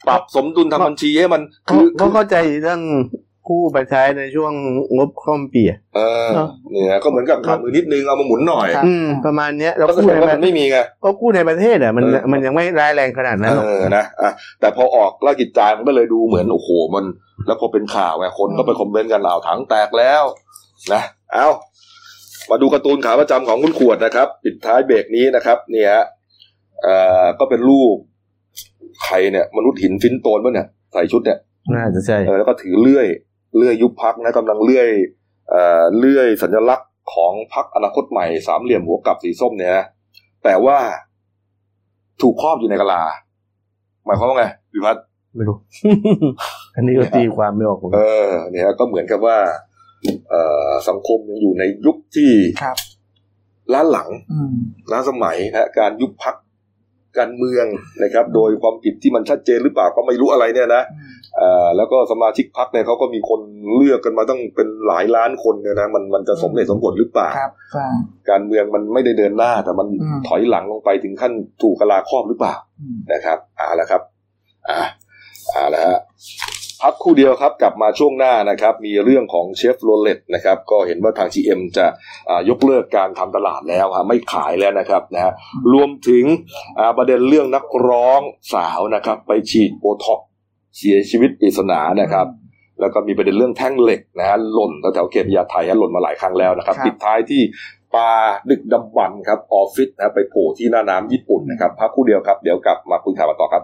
[0.07, 2.81] ปรับสมดุลทางบัญชีให้มันเขาคือเขาเข้าใจเรื่อง
[3.49, 4.51] กู้ไปใช้ในช่วง
[4.97, 17.05] งบข้อมปีอะเออเนอะเนี่ยก็เหมือนกับขาดมือนิดนึงเอามาหมุนหน่อยครับอืมประมาณเนี้ยเราก็แสกู้ดงในว่าปมัระนไม่มีไงก็กู้ในประเทศอะมันเออมันยังไม่ร้ายแรงขนาดนั้นหรอกเออนะอะแต่พอออกราชกิจจามันก็เลยดูเหมือนโอ้โหมัน
[17.47, 20.23] แล้วพอเป็นข่าวไงคนก็ไปคอมเมนต์กันเอาถังแตกแล้ว
[20.93, 21.01] นะ
[21.33, 21.47] เอา
[22.51, 26.03] มาดูการ์ตูนขาประจำของคุณขวดนะครับ ปิดท้ายเบรกนี้นะครับเนี่ยฮะ
[26.81, 27.95] เอ่อก็เป็นรูป
[29.03, 31.39] ใครเนี่ย มนุษย์หินฟินโตนป่ะเนี่ยใส่ชุดเนี่ย
[31.75, 33.07] น่าจะใช่เออแล้วก็ถือเลื่อย
[33.57, 34.89] เลื่อยยุบพักนะกำลังเลื่อย
[35.49, 39.85] เอ่อเลื่อยสัญลักษณ์ของพักอนาคตใหม่สามเหลี่ยมหัวกลับสีส้มเนี่ยนะ
[40.43, 40.77] แต่ว่า
[42.21, 43.03] ถูกครอบอยู่ในกะลา
[44.05, 45.03] หมายความว่าไงพิพัฒน์
[45.35, 45.57] ไม่รู้
[46.75, 49.66] อันนี้ก็ตีความไม่ออกผมเออ เนี่ยก็เหมือนกับว่าเอ่อ
[50.89, 52.31] สังคมยังอยู่ในยุคที่
[52.61, 52.77] ครับ
[53.73, 54.55] ล้าหลังอืม
[54.91, 56.35] ล้าสมัยนะการยุบพัก
[57.17, 57.65] การเมือง
[58.03, 63.41] นะครับ โดยความผิดที่มันชัดเจนหรือเปล่าก็ไม่รู้อะไรเนี่ยนะอืมเอ่อแล้วก็สมาชิกพักเนี่ยเขาก็มีคน
[63.75, 67.87] เลือกกันมาต้องเป็นหลายล้านคนเนี่ยนะมันมันจะสมเหตุสมผลหรือเปล่าครับใช่
[68.29, 74.01] การเมืองมันไม่ได้เดินหน้า แต่มันอืมถอยหลังลงไปถึงขั้นถูกกลาครอบหรือเปล่าอืมนะครับเอาละครับ
[74.69, 74.79] อ่า
[75.51, 75.97] เอาละฮะ
[76.81, 81.85] พักครู่เดียวครับกลับมาช่วงหน้านะครับ มีเรื่องของเชฟโรเลตนะครับก็เห็นว่าทาง GM จะ
[82.29, 85.33] อ่ายกเลิกการทำตลาดแล้วฮะไม่ขายแล้วนะครับนะฮะ
[85.73, 86.25] รวมถึง
[86.79, 88.21] อ่าประเด็นเรื่องนักร้อง
[88.53, 90.27] สาวนะครับ ไปฉีดโบท็อกซ์
[90.77, 92.27] เสียชีวิตปริศนานะครับ
[92.79, 97.41] แล้วก็มีประเด็นเรื่องแท่งเหล็กนะฮะหล่นแถวๆเขตพญาไทฮะหล่นมาหลายครั้งแล้วนะครับครับปิดท้ายที่
[97.95, 98.11] ปลา
[98.49, 103.63] ดึกดำบรรพ์ครับออฟฟิศนะไปโผล่ที่หน้าน้ำญี่ปุ่นนะครับพักครู่เดียวครับ เดี๋ยวกลับมาคุยข่าวกันต่อครับ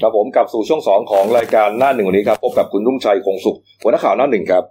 [0.00, 4.64] ครับผมกลับสู่ช่วงสองของรายการหน้าหนึ่งวันนี้ครับพบกับคุณรุ่งชัยคงสุขหัวหน้าข่าวหน้าหนึ่งครับ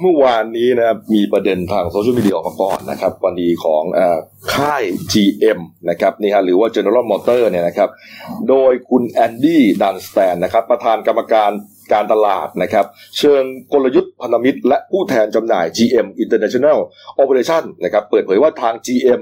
[0.00, 4.18] เมื่อวานนี้นะครับมีประเด็นทางโซเชียลมีเดียออกมาก่อนนะครับกรณีของเออ
[4.54, 5.60] ค่าย GM
[5.90, 7.88] นะครับนี่ฮะหรือว่า General Motor เนี่ยนะครับ
[8.48, 11.50] โดยคุณแอนดี้ดันสแตนนะครับ ประธานกรรมการ
[11.92, 12.86] การตลาดนะครับ
[13.18, 13.42] เชิง
[13.72, 16.78] กลยุทธ์พันธมิตร และผู้แทนจำหน่าย GM International
[17.22, 19.20] Operation นะครับ เปิดเผยว่าทาง GM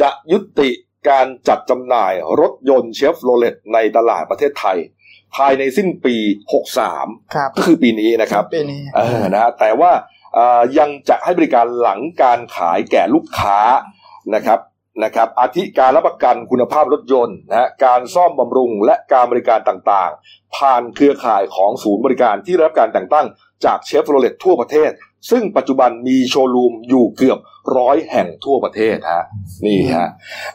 [0.00, 0.70] จะยุติ
[1.10, 4.78] การจัดจำหน่ายรถยนต์เชฟโรเลตในตลาดประเทศไทย
[5.36, 6.16] ภายในสิ้นปี
[6.74, 9.92] 63ครับก็คือปีนี้นะครับปีนี้เออนะฮะแต่ว่า
[10.34, 13.58] เอ่อยังจะให้บริการหลังการขายแก่ลูกค้า
[14.34, 14.60] นะครับ
[15.04, 23.26] นะครับอาทิการรับประกันคุณภาพรถยนต์นะฮะการซ่อมบำรุงและการบริการต่างๆ ผ่านเครือข่ายของศูนย์บริการที่ได้รับการแต่งตั้ง
[23.64, 24.90] จากเชฟโรเลตทั่วประเทศ
[25.30, 27.38] ซึ่งปัจจุบันมีโชว์รูมอยู่เกือบ
[27.76, 29.24] ร้อยแห่งทั่วประเทศฮะ
[29.66, 30.08] นี่ฮะ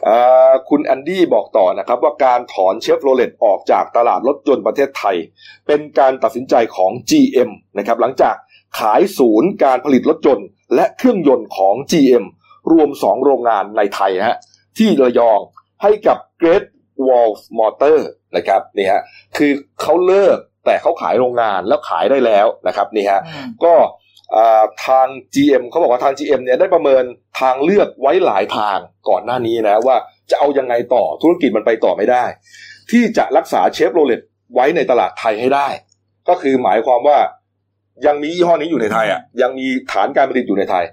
[0.04, 0.16] เอ่
[0.48, 5.16] อคุณแอนดี้บอกต่อนะครับว่าการถอนเชฟโรเลตออกจากตลาดรถยนต์ประเทศไทย
[5.66, 8.34] เป็นการตัดสินใจของ GM นะครับหลังจาก
[8.78, 12.24] ขายศูนย์การผลิตรถยนต์และเครื่องยนต์ของ GM
[12.72, 14.38] รวม 2 โรงงานในไทยฮะ
[14.78, 15.40] ที่ระยอง
[15.82, 16.64] ให้กับ Great
[17.06, 17.98] Wall Motor
[18.36, 19.02] นะครับนี่ฮะ
[19.36, 23.20] คือเขาเลิกแต่เขาขายโรงงานแล้วขายได้แล้วนะครับนี่ฮะ
[23.64, 23.84] ก็อ่า
[24.86, 27.04] ทาง GM เขาบอกว่าทาง GM เนี่ยได้ประเมิน
[27.40, 29.96] ทางเลือกไว้หลายทางก่อนหน้านี้นะ ว่า
[30.30, 32.24] จะเอายังไงต่อธุรกิจมันไปต่อไม่ได้
[32.90, 34.20] ที่จะรักษาเชฟโรเลต
[34.54, 35.68] ไว้ในตลาดไทยให้ได้
[36.28, 37.18] ก็คือหมายความว่า
[38.06, 40.84] ยังมียี่ห้อนี้อยู่ในไทยอะยังมีฐานการผลิตอยู่ในไทย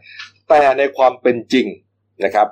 [0.49, 1.67] แต่ในความเป็นจริง
[2.25, 2.47] นะครับ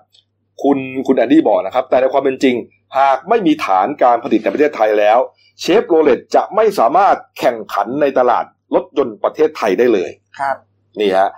[0.64, 0.78] คุณ
[1.08, 2.56] คุณแอนดี้บอกนะครับ แต่ในความเป็นจริง
[3.00, 5.20] หากไม่มีฐานการผลิตในประเทศไทยแล้ว
[5.62, 10.10] เชฟโรเลตจะไม่สามารถแข่งขันในตลาดรถยนต์ประเทศไทยได้เลย
[10.40, 10.56] ครับ
[11.02, 11.30] นี่ฮะ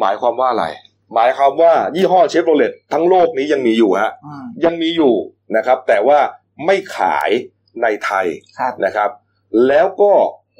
[0.00, 0.66] หมายความว่าอะไร
[1.14, 5.14] หมายความว่ายี่ห้อเชฟโรเลตทั้งโลกนี้ยังมีอยู่ฮะอืมยังมีอยู่
[5.56, 6.18] นะครับ แต่ว่า
[6.66, 7.30] ไม่ขาย
[7.82, 8.26] ในไทย
[8.58, 9.10] ครับนะครับ
[9.68, 10.12] แล้วก็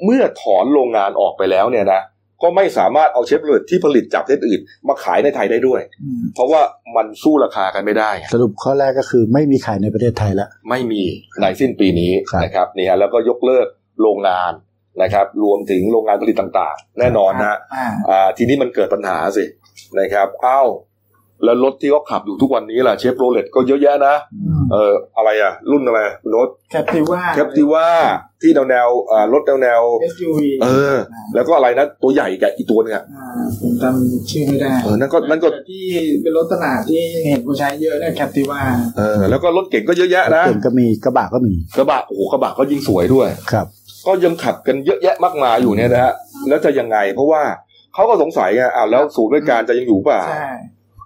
[0.03, 2.01] เมื่อถอนโรงงานออกไปแล้วเนี่ยนะ
[2.43, 6.61] ก็ไม่สามารถเอาเชฟโรเลตที่ผลิตจากประเทศอื่น มาขายในไทยได้ด้วยอืมเพราะว่า
[6.95, 11.03] มันสู้ราคากันไม่ได้ สรุปข้อแรกก็คือไม่มีขายในประเทศไทยแล้วไม่มี
[11.41, 13.67] ในสิ้นปีนี้ครับนะครับนี่ฮะแล้วก็ยกเลิก
[14.01, 14.51] โรงงาน
[15.01, 19.43] นะครับ รวมถึงโรงงานผลิตต่างๆ แน่นอนนะอ่าอ่าทีนี้มันเกิดปัญหาสิ
[19.99, 20.69] นะครับอ้าว
[21.43, 25.99] แล้วรถที่เขาขับอยู่ทุกวันนี้ล่ะเชฟโรเลตก็เยอะแยะนะอืมเอออะไรอะ รุ่นอะไร
[26.35, 27.87] รถแคปติว่าแคปติว่า
[28.41, 29.81] ที่แนวแนวๆอ่ารถแนวแนว
[30.13, 30.95] SUV ๆเออ
[31.35, 35.85] แล้วก็อะไรนะ ตัวใหญ่กับอีกตัวหนึงอะอ่าผมจำชื่อไม่ได้เออนั่นก็นั่นก็แต่ที่
[36.23, 38.61] เป็นรถตลาดที่เห็นผู้ใช้เยอะเนี่ยแคปติว่า
[38.97, 43.67] เออแล้วก็รถเก่งก็เยอะแยะนะเก่งก็มีกระบะก็มีกระบะโอ้โหกระบะก็ยิ่งสวยด้วยครับ
[44.07, 46.13] ก็ยังขับกันเยอะแยะมากมายอยู่เนี่ยนะฮะ
[46.47, 47.41] แล้วจะยังไง เพราะว่า
[47.93, 50.47] เขาก็สงสัยไงอ้าวแล้วศูนย์บริการจะยังอยู่เปล่าใช่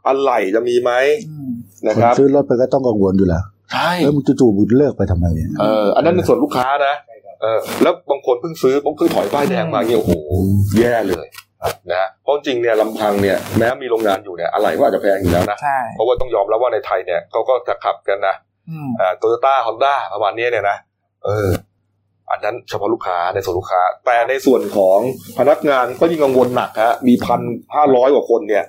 [0.07, 0.91] อะไรจะมีไหม
[1.29, 1.49] อืม
[1.87, 3.43] นะคคนรับซื้อรถไปก็ต้องกังวลอยู่แล้ว
[3.73, 6.95] ใช่แล้วมึงจู่ๆมึงเลิกไปทำไมเนี่ยเอออันนั้นในส่วนลูกค้านะ
[7.41, 10.13] เออแล้วบางคนเพิ่งซื้อเพิ่งถอยป้ายแดงมาเนี่ยโอ้โห
[10.79, 11.27] แย่เลย
[11.93, 18.35] นะเพราะจริงเนี่ยลำพังเนี่ยแม้มีโรงงานอยู่เนี่ยอะไรก็อาจจะแพงอยู่แล้วนะใช่เพราะว่าต้องยอมรับว่าในไทยเนี่ยเขาก็จะขับกันนะ
[18.69, 20.77] อืมอ่าโตโยต้าฮอนด้าประมาณนี้เนี่ยนะ
[21.25, 21.49] เออ
[22.31, 24.99] อันนั้นเฉพาะลูกค้าในส่วนลูกค้า แต่ในส่วนของ
[25.37, 27.41] พนักงานก็ยิ่งกังวลหนักฮะมีพัน
[27.75, 28.65] ห้าร้อยกว่าคนเนี่ย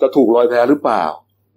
[0.00, 1.04] จะถูกลอยแพหรือเปล่า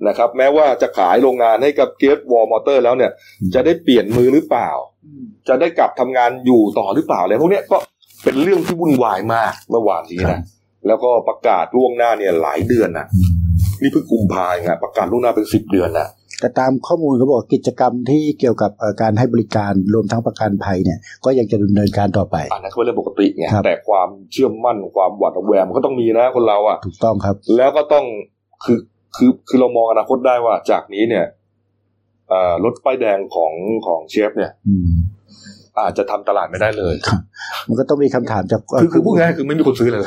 [0.07, 3.11] นะครับ แม้ว่าจะขายโรงงานให้กับเกสวอลมอเตอร์แล้วเนี่ย
[3.53, 4.69] จะได้เปลี่ยนมือหรือเปล่า
[5.05, 7.77] อืมจะได้กลับทำงานอยู่ต่อหรือเปล่าอะไรพวกเนี้ยก็
[8.23, 10.41] เป็นเรื่องที่วุ่นวายมากเมื่อวานนี้ครันะบ
[10.87, 13.31] แล้วก็ประกาศล่วงหน้าเนี่ยหลายเดือนนะอืม
[13.81, 16.07] นี่เพิ่งกุมภาพันธ์อะประกาศล่วงหน้าเป็นสิบเดือนนะ
[16.39, 28.05] แต่ตามข้อมูลเขาบอกกิจกรรมที่เกี่ยวกับเอ่อการให้บริการรวมทั้งประกันภัยเนี่ยก็ยังจะดำเนินการต่อไปอันนั้นก็เป็นเรื่องปกติไงครับแต่ความเชื่อมั่นความหวาดระแวงมันก็ต้องมีนะคนเราอะถูกต้องครับ แล้วก็ต้อง
[28.63, 28.79] คือ
[29.15, 31.25] คือคือเรามองอนาคตได้ว่าจากนี้เนี่ย
[32.29, 33.53] เอ่อรถป้ายแดงของ
[33.87, 34.91] ของเชฟเนี่ยอืม
[35.79, 36.95] อาจจะทำตลาดไม่ได้เลย
[37.67, 40.01] มันก็ต้องมีคำถามจากคือคือพูดง่ายๆคือไม่มีคนซื้อเลย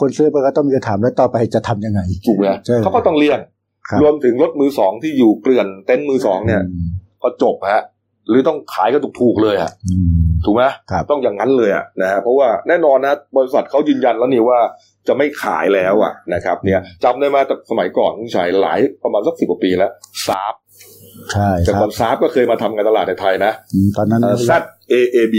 [0.00, 3.57] คนซื้อไปก็ต้องมีคำถามแล้วต่อไปจะทำยังไงถูกไหมใช่เขาก็ต้องเลี่ยงค
[3.92, 6.88] รับรวมถึงรถมือสองที่อยู่เกลื่อนเต็นท์มือสองเนี่ยอืม
[7.22, 7.82] ก็จบฮะ
[8.28, 14.60] หรือต้องขายกันถูกๆเลยอะอืมถูกไหมครับต้องอย่างนั้นเลยอะนะฮะเพราะว่าแน่นอนนะบริษัทเขายืนยันแล้วนี่ว่า
[15.08, 19.92] จะไม่ขายแล้วอะนะครับ เนี่ยจำได้ไหมาแต่สมัยก่อนคุณชายหลายประมาณสักสิบกว่าปีแล้ว
[20.26, 20.54] ซาบ
[21.32, 24.50] ใช่ครับแต่ก่อนซาบก็เคยมาทำการตลาดในไทยนะอืมตอนนั้น S
[24.92, 25.36] A A B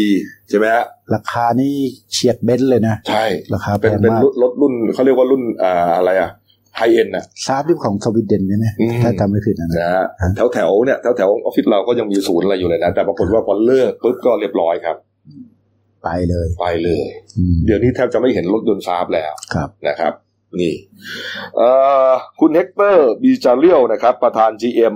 [0.50, 0.86] ใช่ไหมฮะ
[1.16, 1.76] ราคานี่
[2.12, 6.30] เฉียดเบนซ์เลยนะ ใช่ราคาแพเป็นเป็นมากรถรุ่นเขาเรียกว่ารุ่นอ่าอะไรอะ
[6.78, 14.98] high-end น่ะซาบที่ของสวีเดนใช่ไหมอืมถ้าจำไม่ผิดนะนะนะฮะฮะแถวแถวๆเนี่ยแถวแถวๆออฟฟิศเราก็ยังมีศูนย์อะไรอยู่เลยนะ แต่ปรากฏว่าพอเลิกปุ๊บก็เรียบร้อยครับ
[16.04, 17.08] ไปเลย ไปเลย
[17.38, 20.14] อืมเดี๋ยวนี้แทบจะไม่เห็นรถยนต์ซาบแล้วครับนะครับ
[20.60, 20.74] นี่
[21.56, 21.70] เอ่
[22.10, 24.96] อคุณเฮกเตอร์บีจาเรียลนะครับ ประธาน GM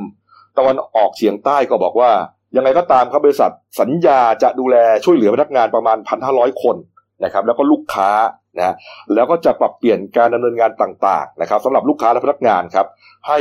[0.58, 2.12] ตะวันออกเฉียงใต้ก็บอกว่า
[2.56, 3.52] ยังไงก็ตามครับบริษัท
[3.82, 5.98] สัญญาจะดูแลช่วยเหลือพนักงานประมาณ
[6.30, 6.76] 1,500คน
[7.24, 8.10] นะครับแล้วก็ลูกค้า
[8.58, 8.76] นะ
[9.14, 12.88] แล้วก็จะปรับเปลี่ยนการดำเนินงานต่างๆนะครับสำหรับลูกค้าและพนักงานครับ
[13.28, 13.40] ให้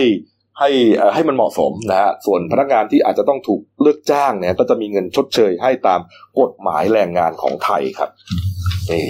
[0.59, 6.01] ให้เอ่อให้มันเหมาะสมนะฮะส่วนพนักงานที่อาจจะต้องถูกเลิกจ้างเนี่ยก็จะมีเงินชดเชยให้ตาม
[6.41, 8.11] กฎหมายแรงงานของไทยครับ
[8.91, 9.07] นี่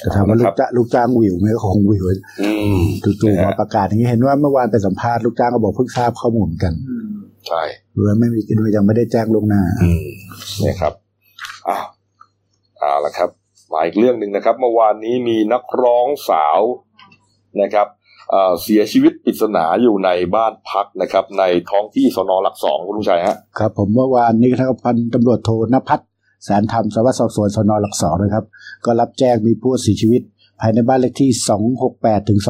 [0.00, 2.04] แต่ถามว่าลูกจ้างลูกจ้างวิวไหมก็คงวิว
[2.42, 6.74] อืมจู่ๆมาประกาศอย่างนี้เห็นว่าเมื่อวานไปสัมภาษณ์ลูกจ้างก็บอกเพิ่งทราบข้อมูลเหมือนกัน
[7.48, 10.04] ใช่หรือว่าไม่มีโดยยังไม่ได้แจ้งล่วงหน้าอืม
[10.60, 10.92] เนี่ยครับ
[11.68, 11.84] อ้าว
[12.84, 13.30] เอาละครับ
[13.72, 16.60] มาอีกเรื่องหนึ่งนะครับ เมื่อวานนี้มีนักร้องสาว
[17.62, 17.86] นะครับ
[18.30, 26.04] เอ่อเสียชีวิตปริศนาอยู่ในบ้านพักนะครับ ในท้องที่สนหลักสองคุณลุงชัยฮะครับ ผมเมื่อวานนี้ทางพันตำรวจโทนภัทร
[26.44, 28.44] แสนธรรมสารวัสดิ์สอบสวนสนหลักสองนะครับ
[28.84, 30.22] ก็รับแจ้งมีผู้เสียชีวิต
[30.60, 31.30] ภายในบ้านเลขที่
[31.80, 32.40] 268ถึง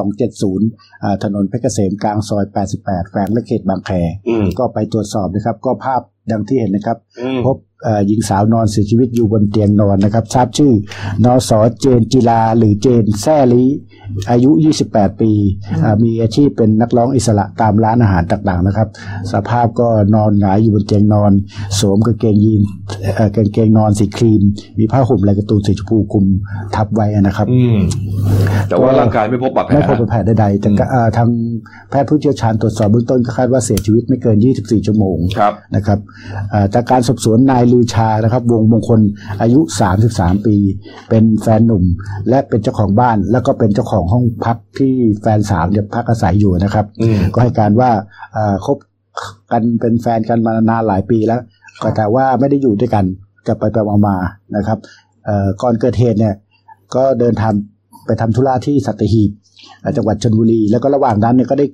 [0.47, 2.45] 270อ่าถนนเพชรเกษมกลางซอย
[2.78, 3.91] 88 แฝงและเขตบางแค
[4.28, 7.74] อืมก็ไปตรวจสอบนะครับ ก็ภาพดังที่เห็นนะครับอืมพบเอ่อ
[8.07, 10.72] หญิงสาวนอนเสียชีวิตอยู่บนเตียงนอนนะครับ ทราบชื่อ
[11.24, 13.64] นสเจนจิลาหรือเจนแซ่ลี
[14.30, 14.51] อายุ
[14.87, 15.32] 28 ปี
[15.82, 18.89] อ่ามีอาชีพเป็นนักร้องอิสระตามร้านอาหารต่างๆนะครับ
[19.32, 21.32] สภาพก็นอนหงายอยู่บนเตียงนอน
[21.78, 22.62] สวมกางเกงยีน
[23.16, 24.43] เอ่อกางเกงนอนสีครีม
[24.78, 26.26] มีผ้าห่มลายการ์ตูนสีชมพูคลุม
[26.74, 27.76] ทับไว้นะครับอืม
[28.68, 31.28] แต่ว่าร่างกายไม่พบบาดแผลไม่พบเป็นแผลใดๆแต่ก็เอ่อทาง
[31.91, 35.99] แพทย์ผู้เชี่ยวชาญตรวจสอบเบื้องต้นก็คาดว่าเสียชีวิตไม่เกิน 24 ชั่วโมงครับนะครับ
[36.51, 39.01] เอ่อจากการสอบสวนนายลือชานะครับ วงมงคล
[39.41, 39.61] อายุ
[40.03, 40.57] 33 ปี
[41.09, 41.85] เป็นแฟนหนุ่ม
[42.29, 47.91] และเป็นเจ้าของบ้าน แล้วก็เป็นเจ้าของห้องพักที่แฟนสาวเนี่ยพักอาศัยอยู่นะครับอืมก็ให้การว่า
[48.33, 48.77] เอ่อคบ
[49.53, 51.41] กันเป็นแฟนกันมานานหลายปีแล้ว
[51.83, 53.05] ก็แต่ว่าไม่ได้อยู่ด้วยกัน
[53.47, 54.79] จะไปไปมามาๆนะครับ
[55.25, 56.35] เอ่อก่อนเกิดเหตุเนี่ย
[56.95, 57.53] ก็เดินทาง
[58.07, 59.31] ไปทำธุระที่สัตหีบ
[59.81, 61.66] เอ่อจังหวัดชลบุรี แล้วก็ระหว่างนั้นเนี่ยก็ได้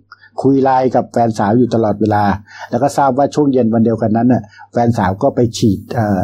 [0.42, 2.24] คุยไลน์กับแฟนสาวอยู่ตลอดเวลา
[2.70, 6.20] แล้วก็ทราบว่าช่วงเย็นวันเดียวกันนั้นน่ะแฟนสาวก็ไปฉีดเอ่อ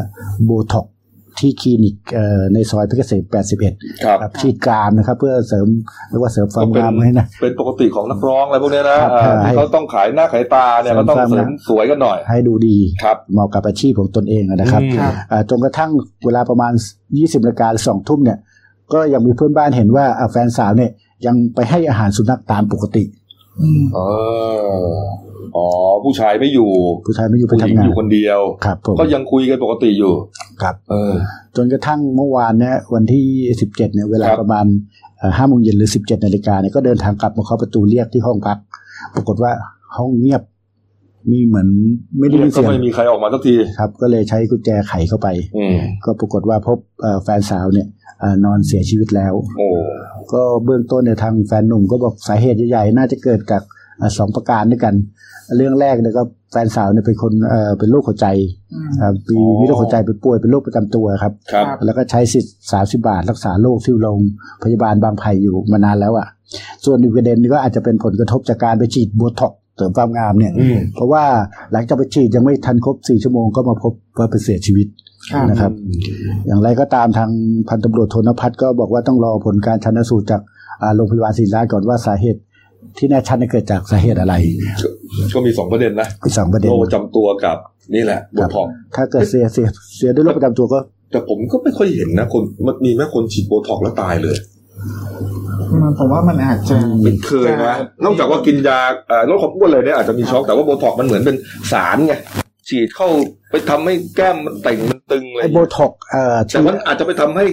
[0.47, 0.93] โบท็อกซ์
[1.39, 3.23] ที่คลินิกเอ่อในซอยเพชรเกษม
[3.65, 5.67] 81ครับครับฉีดกรามนะครับ เพื่อเสริม
[6.11, 15.91] เรียกว่าเสริมความก็เป็นงามให้นะ เป็นปกติของนักร้องอะไรพวกเนี้ยนะครับอ่าให้ที่เขาต้องขายหน้าขายตาเนี่ยเสริก็มต้องความเสริมสวยกันหน่อย ให้ดูดีครับเหมาะกับอาชีพของตนเองนะครับอืมครับอ่าจนกระทั่ง
[16.25, 16.73] เวลาประมาณ
[17.09, 18.39] 20นาฬิกาสองทุ่มเนี่ย
[18.93, 20.91] ก็ยังมีเพื่อนบ้านเห็นว่าอ่าแฟนสาวเนี่ย
[21.27, 23.05] ยังไปให้อาหารสุนัขตามปกติ
[23.95, 24.01] เอ
[24.57, 24.97] อ
[25.57, 25.67] อ๋อ
[26.05, 26.71] ผู้ชายไม่อยู่
[27.07, 30.15] ผู้ชายไม่อยู่ไปผู้หญิงทำงาอนยู่คนเดียวครับผมก็ยังคุยกันปกติอยู่
[30.63, 31.13] ครับ เออ
[31.57, 33.25] จนกระทั่งเมื่อวานเนี่ยวันที่
[33.59, 34.67] 17เนี่ยเวลาครับประมาณ
[35.37, 38.59] ห้าโมงเย็นหรือ17นาฬิกาเนี่ยก็เดินทางกลับมาเคาะประตูเรียกที่ห้องพัก
[39.15, 39.53] ปรากฏว่า
[39.99, 40.43] ห้องเงียบ
[41.31, 41.69] มีเหมือน
[42.19, 47.89] ไม่ได้ยินก็เสียงไม่มีใครออกมาสักทีครับ ก็เลยใช้กุญแจไขเข้าไปอืมก็ปรากฏว่าพบเอ่อแฟนสาวเนี่ย
[48.21, 49.69] เอ่อนอนเสียชีวิตแล้วโอ้
[50.33, 53.63] ก็เบื้องต้นเนี่ยทางแฟนหนุ่มก็บอกสาเหตุใหญ่ๆน่าจะเกิดจาก
[53.99, 54.95] เอ่อสองประการด้วยกัน
[55.57, 56.23] เรื่องแรกเนี่ยก็
[56.53, 58.27] แฟนสาวเนี่ยเป็นคนเอ่อเป็นโรคหัวใจ
[59.03, 64.19] ครับมีมีโรคหัวใจเป็นป่วยเป็นโรคประจำตัวครับครับครับ แล้วก็ใช้สิทธิ์สามสิบบาท รักษาโรคที่โรง
[64.63, 66.27] พยาบาลบางไผ่อยู่มานานแล้วอะ
[66.85, 71.25] ส่วนอีกประเด็นก็อาจจะเป็นผลกระทบจากการไปฉีดโบท็อกซ์เสริมความงามเนี่ยอืมเพราะว่า
[71.73, 75.16] หลังจากไปฉีดยังไม่ทันครบสี่ชั่วโมงก็มาพบว่าเป็นเสียชีวิตครับ
[75.51, 75.73] นะครับ
[76.47, 77.31] อย่างไรก็ตามทาง
[77.69, 80.41] พันตำรวจโทนพัฒน์ก็บอกว่าต้องรอผลการชันสูตรจาก
[80.83, 82.41] อ่าโรงพยาบาลศิริราชก่อนว่าสาเหตุ
[82.99, 84.35] ที่แน่ชัดเนี่ยเกิดจากสาเหตุอะไร
[85.35, 87.57] ก็มีสองประเด็นนะอีกสองประเด็นโรคประจำตัวกับ
[87.95, 89.67] นี่แหละโบท็อกซ์ครับถ้าเกิดเสียเสีย
[89.97, 90.79] เสียด้วยโรคประจำตัวก็
[91.13, 94.37] แต่ผมก็ไม่ค่อยเห็นนะคนมันมีแม่คนฉีดโบท็อกซ์แล้วตายเลย
[95.83, 101.37] มันผมว่ามันอาจจะไม่เคยนะนอกจากว่ากินยาเอ่อลดความอ้วนเลยเนี่ยอาจจะมีช็อกแต่ว่าโบท็อกซ์มันเหมือนเป็น
[101.73, 102.15] สารไง
[102.69, 103.09] ฉีดเข้า
[103.51, 107.45] ไปทำให้แก้มมันเต่งมันตึงอะไรไอโบท็อกซ์เอ่อแต่ที่มันอาจจะไปทำให้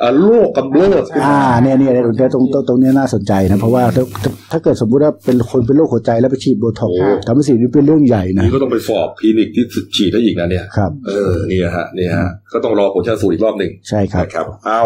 [0.00, 9.64] เอ่อโรคกำเริบขึ้นอ่ามาเนี่ยเนี่ยตรงตรงตรงตรงเนี้ยน่าสนใจนะ เพราะว่าถ้าถ้าถ้าเกิดสมมุติว่าเป็นคนเป็นโรคหัวใจแล้วไปฉีดโบท็อกซ์โอ้ทำให้สิ่งนี้เป็นเรื่องใหญ่นะนี่ก็ต้องไปสอบคลินิกที่
[9.96, 14.82] ฉีดได้อีกนะเนี่ยครับเออเนี่ยฮะเนี่ยฮะก็ต้องรอผลชันสูตรอีกรอบหนึ่งใช่ครับนะครับเอา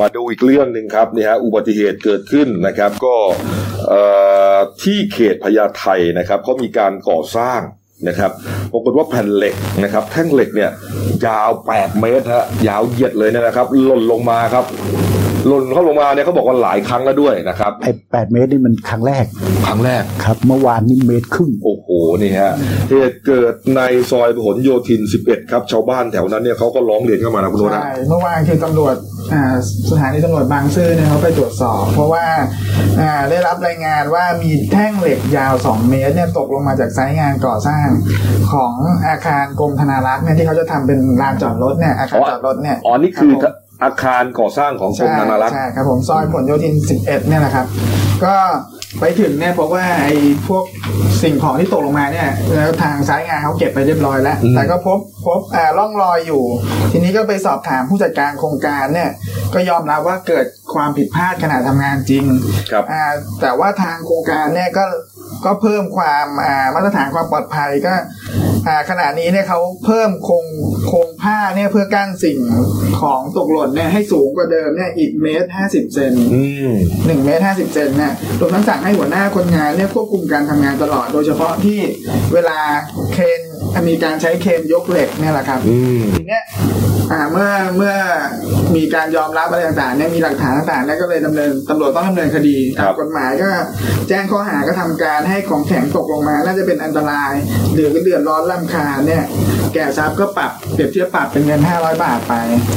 [0.00, 3.16] มาดูอีกเรื่องหนึ่งครับเนี่ยฮะอุบัติเหตุเกิดขึ้นนะครับ ก็
[3.88, 4.00] เอ่
[4.54, 5.86] อที่เขตพญาไท
[6.18, 7.60] นะครับเขามีการก่อสร้าง
[8.08, 8.30] นะครับ
[8.72, 10.70] ปรากฏว่าแผ่นเหล็กนะครับ แท่งเหล็กเนี่ย
[11.26, 14.64] ยาว 8 เมตรฮะยาวเหยียดเลยนะครับ หล่นลงมาครับ
[15.48, 19.24] หล่นเข้าลงมาเนี่ยเขาบอกว่าหลายครั้งแล้วด้วยนะครับไอ้แปดเมตรนี่มันครั้งแรก
[19.66, 21.88] ครั้งแรกครับ เมื่อวานนี่เมตรครึ่งโอ้โห
[22.22, 22.52] นี่ฮะ
[22.90, 23.80] เหตุเกิดใน
[24.10, 28.96] ซอยพหลโยธิน 11 ครับชาวบ้านแถวนั้นเนี่ยเขาก็ร้องเรียนเข้ามานะคุณโนตนะใช่เมื่อวานคือตำรวจ
[29.32, 29.42] อ่า
[29.90, 32.24] สถานีตำรวจบางซื่อเนี่ยเขาไปตรวจสอบ เพราะว่า
[33.00, 37.86] อ่าได้รับรายงานว่ามีแท่งเหล็กยาว 2 เมตรเนี่ยตกลงมาจากไซต์งานก่อสร้าง
[38.52, 38.74] ของ
[39.08, 47.66] อาคารกรมธนารักษ์เนี่ยที่เขาจะทำเป็นลานจอดรถเนี่ยอาคารจอดรถเนี่ยอ๋อนี่คือครับผม อาคารก่อสร้างของกรมธนารักษ์ใช่ครับผมซอยผลโยธิน 11 เนี่ยนะครับ
[48.24, 48.34] ก็
[49.00, 50.14] ไปถึงเนี่ยพบว่าไอ้
[50.48, 50.64] พวก
[51.22, 56.42] สิ่งของที่ตกลงมาเนี่ยแล้วทางสายงานเขาเก็บไปเรียบร้อยแล้วอืมแต่ก็พบพบอ่าร่องรอยอยู่
[56.92, 59.10] ทีนี้ก็ไปสอบถามผู้จัดการโครงการเนี่ย
[59.54, 62.24] ก็ยอมรับว่าเกิดความผิดพลาดขณะทำงานจริง
[62.72, 63.04] ครับอ่า
[63.40, 64.84] แต่ว่าทางโครงการเนี่ยก็
[65.44, 67.92] ก็เพิ่มความอ่ามาตรฐานความปลอดภัยก็
[68.66, 70.46] อ่าขณะนี้เนี่ยเขาเพิ่มโครง
[70.88, 72.38] โครงผ้าเนี่ยเพื่อกั้นสิ่ง
[73.00, 76.70] ของตกหล่นเนี่ยให้สูงกว่าเดิมเนี่ยอีกเมตรห้าสิบเซนอืม
[77.06, 81.80] หนึ่งเมตรห้าสิบเซนเนี่ยรวมทั้งสั่งให้หัวหน้าคนงานเนี่ยควบคุมการทำงานตลอด โดยเฉพาะที่
[82.34, 82.58] เวลา
[83.12, 83.40] เคน
[83.88, 86.42] มีการใช้เคนยกเหล็กเนี่ยแหละครับอืมทีเนี้ย
[87.12, 87.94] อ่าเมื่อเมื่อ
[88.76, 93.50] มีการยอมรับอะไรต่างๆเนี่ยมีหลักฐานต่างๆเนี่ยก็เลยดำเนินตำรวจต้องดำเนินคดีตามกฎหมายก็
[94.08, 97.32] แจ้งข้อหากระทำการให้ของแข็งตกลงมา น่าจะเป็นอันตราย
[97.74, 99.24] หรือเดือดร้อนลำคาญเนี่ย
[99.74, 102.34] แก่ทรัพย์ก็ปรับเปรียบเทียบปรับเป็นเงิน 500 บาทไป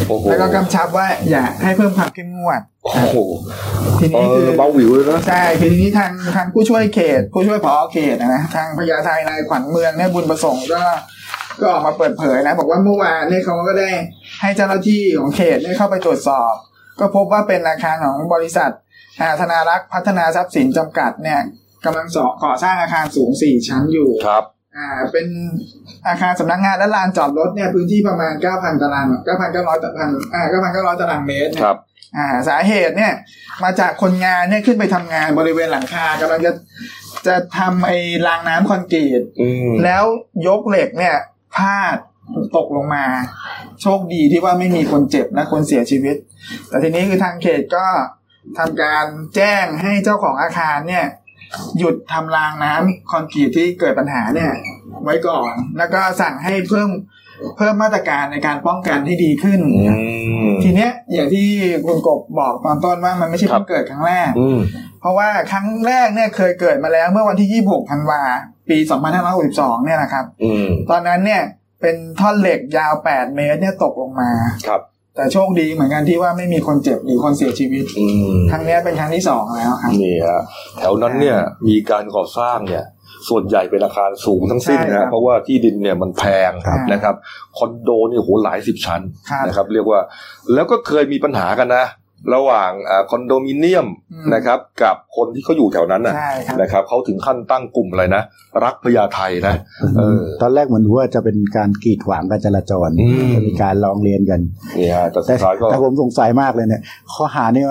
[0.08, 3.18] โอ้โห แล้วก็กำชับว่าอย่าให้เพิ่มความเข้มงวด โอ้โห
[4.00, 10.84] ทีเอนี้คือ อเบาหวิวเลยนะ ใช่คือทีนี้ทางทางผู้ช่วยเขต ผู้ช่วยผอเขตนะทางพญาไทนายขวัญเมืองเนี่ยบุญประสงค์ก็
[11.62, 13.90] ก็ออกมาเปิดเผยนะ บอกว่าเมื่อวานเนี่ยเขาก็ได้
[14.44, 16.54] ให้เจ้าหน้าที่ของเขตเนี่ยเข้าไปตรวจสอบ
[17.00, 18.72] ก็พบว่าเป็นอาคารของบริษัท
[19.22, 21.40] อาธนารักษ์พัฒนาทรัพย์สินจำกัดเนี่ย
[21.86, 24.44] กำลังสอก่อสร้างอาคารสูงสี่ชั้นอยู่ครับ
[24.78, 25.28] อ่าเป็น
[26.08, 29.08] อาคารสำนักงานและลานจอดรถเนี่ยพื้นที่ประมาณ 9,000 ตาราง
[29.44, 31.78] 9,900ตารางอ่า9,900ตารางเมตรเนี่ยครับ
[32.18, 33.14] อ่าสาเหตุเนี่ย
[33.64, 36.52] มาจากคนงานเนี่ยขึ้นไปทำงานบริเวณหลังคากำลังจะ
[37.28, 40.04] จะทำไอ้รางน้ำคอนกรีตอืมแล้ว
[40.48, 41.16] ยกเหล็กเนี่ย
[41.56, 41.98] พลาด
[42.58, 43.06] ตกลงมา
[43.84, 46.16] โชคดีที่ว่าไม่มีคนเจ็บและคนเสียชีวิต
[46.70, 47.86] แต่ทีนี้คือทางเขตก็
[48.58, 49.06] ทำการ
[49.36, 51.06] แจ้งให้เจ้าของอาคารเนี่ย
[51.78, 54.52] หยุดทำรางน้ำคอนกรีตที่เกิดปัญหาเนี่ย
[55.04, 56.90] ไว้ก่อน แล้วก็สั่งให้เพิ่ม
[57.58, 59.94] เพิ่มมาตรการในการป้องกันที่ดีขึ้นอื
[60.48, 61.48] มทีเนี้ยอย่างที่
[61.86, 64.60] คุณกบบอกตอนต้นว่ามันไม่ใช่ครับเพิ่งเกิดครั้งแรกอืม
[65.02, 68.22] เพราะว่าครั้งแรกเนี่ยเคยเกิดมาแล้วเมื่อวันที่ 26ธันวา
[68.70, 68.78] ปี
[69.32, 71.42] 2562 เนี่ยนะครับอืมตอนนั้นเนี่ย
[71.84, 74.32] เป็นท่อนเหล็กยาว8เมตรเนี่ยตกลงมา
[74.68, 74.82] ครับ
[75.16, 80.42] แต่โชคดีเหมือนกันที่ว่าไม่มีคนเจ็บหรือคนเสียชีวิตอืมครั้งเนี้ยเป็นครั้งที่สองแล้วครับนี่ฮะ
[80.80, 82.86] แถวนั้นเนี่ยมีการก่อสร้างเนี่ย
[83.30, 87.16] ส่วนใหญ่เป็นอาคารสูงทั้งสิ้นใช่ครันะบเพราะว่าที่ดินเนี่ยมันแพงครับนะครับ
[87.58, 90.00] คอนโดนี่โหหลายสิบชั้นครับนะครับ เรียกว่า
[90.54, 91.86] แล้วก็เคยมีปัญหากันนะ
[92.34, 98.24] ระหว่างอ่าคอนโดมิเนียมอืมนะครับ กับคนที่เขาอยู่แถวนั้นน่ะใช่ครับนะครับเขาถึงขั้นตั้งกลุ่มอะไรนะ
[98.64, 99.56] รักพญาไทนะ
[99.98, 104.40] เออตอนแรกเหมือนว่าจะเป็นการกีดขวางการจราจรอืมจะมีการร้องเรียนกัน
[104.80, 106.82] นี่ฮะแต่สุแต่ดท้ายก็แต่ผมสงสัยมากเลยเนี่ย
[107.14, 107.68] ข้อหาเนี่ย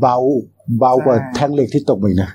[0.00, 0.16] เบา
[0.78, 2.30] เบากว่าใช่แท่งเหล็กที่ตกไปอีกนะ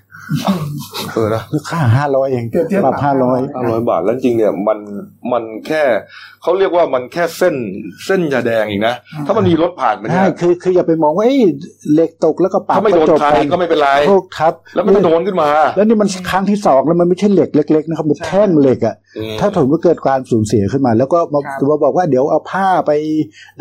[1.13, 4.79] เออนะค่าห้าร้อยเองเปรียบเทียบปรับปรับห้าร้อยห้าร้อยบาท แล้วจริงๆเนี่ยมัน
[5.31, 5.83] มันแค่
[6.41, 7.55] เขาเรียกว่ามันแค่เส้น
[8.05, 11.41] เส้นยาแดงเองนะ ถ้ามันมีรถผ่านมันใช่เนี่ยคือคืออย่าไปมองว่าเอ้ย
[11.93, 22.91] เหล็กตกแล้วก็ปรับถ้าไม่โดนจบใครก็ไม่เป็นไรโทษครับ แล้วมันก็โดนขึ้นมา แล้วนี่มันครั้งที่สองแล้วมันไม่ใช่เหล็กเล็กๆนะครับเป็นแท่งเหล็กอะอืมถ้าถามว่าเกิดความสูญเสียขึ้นมา แล้วก็มาครับมาบอกว่าเดี๋ยวเอาผ้าไป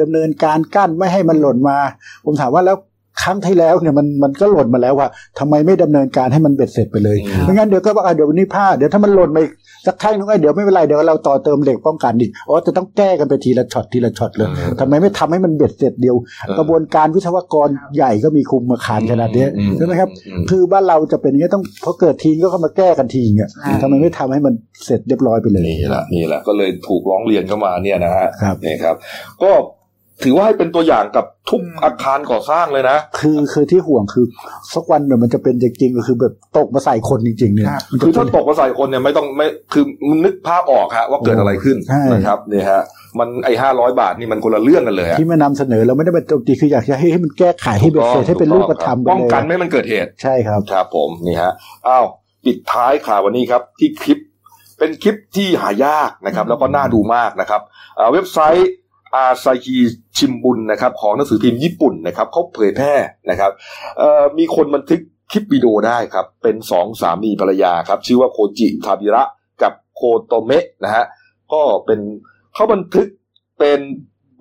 [0.00, 1.78] ดำเนินการกั้นไม่ให้มันหล่นมา
[2.24, 2.76] ผมถามว่าแล้ว
[3.22, 5.08] ครั้งที่แล้วเนี่ยมันมันก็หล่นมาแล้วว่า
[5.38, 9.52] ทำไมไม่ดำเนินการให้มันเบ็ดเสร็จไปเลยอืมไม่งั้นเดี๋ยวก็บอกอะเดี๋ยววันนี้ผ้าเดี๋ยวถ้ามันหล่นมาอีก
[9.86, 14.48] สักแท่งนึงอะเดี๋ยวไม่เป็นไรเดี๋ยวเราต่อเติมเหล็กป้องกันอีกอ๋อจะต้องแก้กันไปทีละช็อตทีละช็อตเลย
[14.80, 16.16] ทำไมไม่ทำให้มันเบ็ดเสร็จเดียว
[16.58, 24.54] กระบวนการวิศวกรใหญ่ก็มีคุมมาขานขนาดเนี้ยอืใช่ไหมครับอืมคือบ้านเราจะเป็นอย่างนี้ยต้องพอเกิดทีก็เข้ามาแก้กันทีอย่างเงี้ยใช่ทำไมไม่ทำให้มัน
[24.84, 28.94] เสร็จเรียบร้อยไปเลยนี่แหละนี่แหละก็เลยถูกร้องเรียนเข้ามาเนี่ยนะฮะครับนี่ครับ
[29.42, 29.50] ก็
[30.22, 34.24] ถือว่าให้เป็นตัวอย่างกับทุกอืมอาคารก่อสร้างเลยนะ คือคือที่ห่วงคือ
[34.74, 42.82] สักวันเนี่ยมันจะเป็นจริงๆก็คือแบบตกมาใส่คนจริงๆเนี่ยครับมันจะคือถ้าเป็นตกมาใส่คนเนี่ยไม่ต้องไม่คือมึงนึกภาพออกฮะว่าเกิดอะไรขึ้นใช่นะครับนี่ฮะ
[43.18, 51.52] มันไอ้ห้าร้อยบาทนี่มันคนละเรื่องกันเลยอะที่มานำเสนอเราไม่ได้มาโจมตีคืออยากจะให้ให้มันแก้ไขให้เบ็ดเสร็จให้เป็นรูปธรรมไปป้องเลยกันไม่ให้มันเกิดเหตุใช่ครับครับผมนี่ฮะ
[51.88, 52.04] อ้าว
[52.44, 54.18] ปิดท้ายข่าววันนี้ครับที่คลิป
[54.78, 57.60] เป็นคลิปที่หายากนะครับ แล้วก็น่าดูมากนะครับ
[57.98, 58.68] อ่าเว็บไซต์
[59.14, 59.76] อาไซคี
[60.16, 62.94] ชิมบุนนะครับของหนังสือพิมพ์ญี่ปุ่นนะครับเขาเผยแพร่
[63.30, 63.52] นะครับ
[64.38, 65.00] มีคนบันทึก
[65.30, 69.22] คลิปวิดีโอได้ครับเป็นสองสามีภรรยาครับชื่อว่าโคจิทาบิระ
[69.62, 71.04] กับโคโตเมะนะฮะ
[71.52, 72.00] ก็เป็น
[72.54, 73.08] เขาบันทึก
[73.58, 73.80] เป็น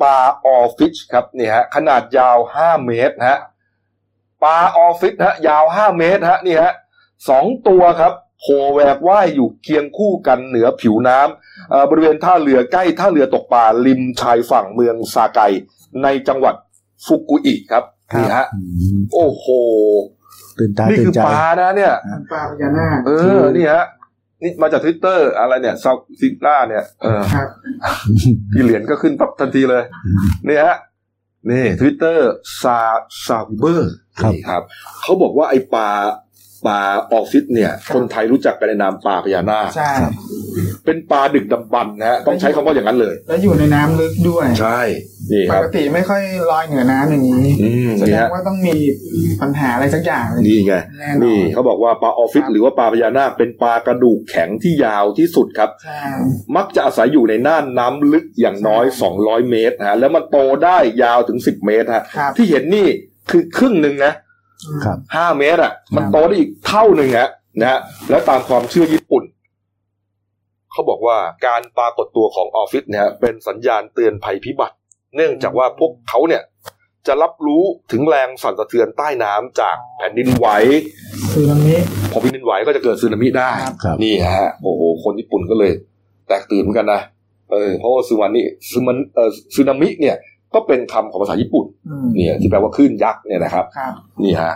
[0.02, 3.40] ปลาออฟฟิศครับนี่ฮะขนาดยาว5เมตรนะฮะ
[4.44, 6.74] ปลาออฟฟิศฮะยาว5เมตรฮะนี่ฮะ
[7.30, 8.14] สองตัวครับ
[8.44, 15.40] โผล่แหวกว่ายอยู่เคียงคู่กันเหนือผิวน้ำเอ่อบริเวณท่าเรือใกล้ท่าเรือตกปลาริมชายฝั่งเมืองซาไก
[16.04, 16.56] ในจังหวัด
[17.06, 17.84] ฟุกุอิครับ
[18.18, 18.60] นี่ฮะอื
[18.96, 19.46] มโอ้โห
[20.60, 21.94] ตื่นตาตื่นใจนี่คือปลานะเนี่ย
[22.32, 23.86] ปลาพญานาคเออนี่ฮะ
[24.44, 27.48] นี่มาจากทวิตเตอร์อะไรเนี่ยซาซิล่าเนี่ยเออครับ
[28.54, 29.84] พี่เหรียญก็ขึ้นปั๊บทันทีเลย
[30.48, 30.76] นี่ฮะ
[31.52, 32.30] นี่ทวิตเตอร์
[32.62, 32.80] ซา
[33.26, 34.62] ซาบิเบอร์ครับนี่ครับ
[35.02, 35.90] เขาบอกว่าไอ้ปลา
[36.68, 36.82] ปลา
[37.14, 39.92] oarfish เนี่ย คนไทยรู้จักกันในนามปลาพญานาคใช่
[40.86, 44.80] เป็นปลาดึกดำบรรพ์นะฮะต้องใช้คำว่าอย่างนั้นเลย แล้วอยู่ในน้ำลึกด้วยใช่ครับ
[45.32, 48.76] นี่ปกติไม่ค่อยลอยเหนือน้ำอย่างนี้อืมแสดนี่งฮะว่าต้องมี
[49.42, 56.02] ปัญหาอะไรสักอย่างเลยนี่ไงแน่นอนนี่เขาบอกว่าปลาออฟฟิศครับหรือว่าปลาพญานาคเป็นปลากระดูกแข็งที่ยาวที่สุดครับใช่
[56.56, 58.86] มักจะอาศัยอยู่ในน่านน้ำลึกอย่างน้อย
[59.18, 62.88] 200 เมตรนะฮะแล้วมันโตได้ยาวถึง 10 เมตรฮะครับที่เห็นนี่
[63.32, 64.23] คือครึ่งหนึ่งนะครับ
[65.16, 69.24] ห้าเมตรอะ มันโตได้อีกเท่าหนึ่งฮะนะฮะแล้วตามความเชื่อญี่ปุ่น
[70.72, 74.76] เขาบอกว่าการปรากฏตัวของออฟฟิศเนี่ยฮะเป็นสัญญาณเตือนภัยพิบัติ
[75.16, 76.44] เนื่องจากว่าพวกเขาเนี่ย
[77.08, 80.48] จะรับรู้ถึงแรงสั่นสะเทือนใต้น้ำจากแผ่นดินไหว
[81.32, 81.80] คือตรงนี้
[82.12, 83.50] พอแผ่นดินไหวก็จะเกิดสึนามิได้
[83.84, 85.72] ครับนี่ฮะ โอ้โห คนญี่ปุ่นก็เลย
[86.28, 87.02] แตกตื่นเหมือนกันนะ
[87.52, 90.16] เออ เพราะว่าซึนามิซึมันเอ่อซึนามิเนี่ย
[90.56, 93.94] ก็เป็นคำของภาษาญี่ปุ่นอืมเนี่ยที่แปลว่าคลื่นยักษ์เนี่ยนะครับครับ
[94.24, 94.56] นี่ฮะ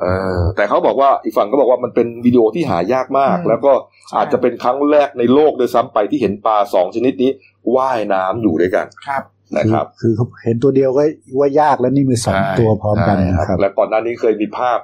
[0.00, 0.04] เอ
[0.38, 3.72] อแต่เขาบอกว่าอีกฝั่งก็บอกว่ามันเป็นวิดีโอที่หายากมากอืมแล้วก็
[4.08, 7.30] ใช่อาจจะเป็นครั้งแรกในโลกโดวยซ้ำไปที่เห็นปลาสองชนิดนี้
[7.76, 9.22] ว่ายน้ำอยู่ด้วยกันครับ
[9.56, 11.02] นะครับ คือเขาเห็นตัวเดียวก็
[11.38, 14.78] ว่ายากแล้วนี่มีสองใช่ตัวพร้อมกันใช่นะครับ และก่อนหน้านี้เคยมีภาพ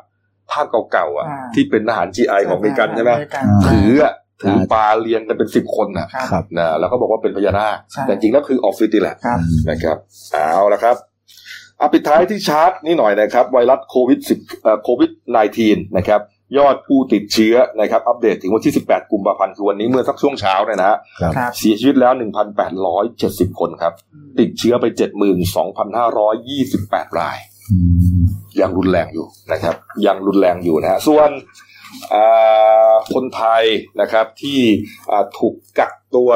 [0.53, 9.39] ภาพเก่าๆอะอ่าที่เป็นทหาร GI ของอเมริกันใช่ไหมอเริกันอ่าถืออะ ถือปลาเรียงกันเป็นสิบคนน่ะครับครับนะแล้วก็บอกว่าเป็นพญานาคใช่แต่จริงแล้วคือออฟฟิศนี่แหละครับ
[9.71, 9.97] นะครับ
[10.33, 10.97] เอาละครับ
[11.79, 15.11] เอาปิดท้ายที่ชาร์ตนี่หน่อยนะครับ ไวรัสโควิด10เอ่อโควิด
[15.55, 16.21] -19 นะครับ
[16.59, 22.13] ยอดผู้ติดเชื้อนะครับอัปเดตถึงวันที่ 18 กุมภาพันธ์คือวันนี้เมื่อสักช่วงเช้าเนี่ยนะฮะครับครับเสียชีวิตแล้ว
[22.87, 23.93] 1,870 คนครับ
[24.41, 24.85] ติดเชื้อไป
[26.03, 27.39] 72,528 ราย
[27.71, 27.79] อื
[28.21, 28.23] ม
[28.61, 29.75] ยังรุนแรงอยู่นะครับ
[30.07, 31.70] ยังรุนแรงอยู่นะฮะส่วนอ่า
[33.13, 33.65] คนไทย
[34.01, 34.59] นะครับที่
[35.11, 36.31] อ่าถูกกักตัว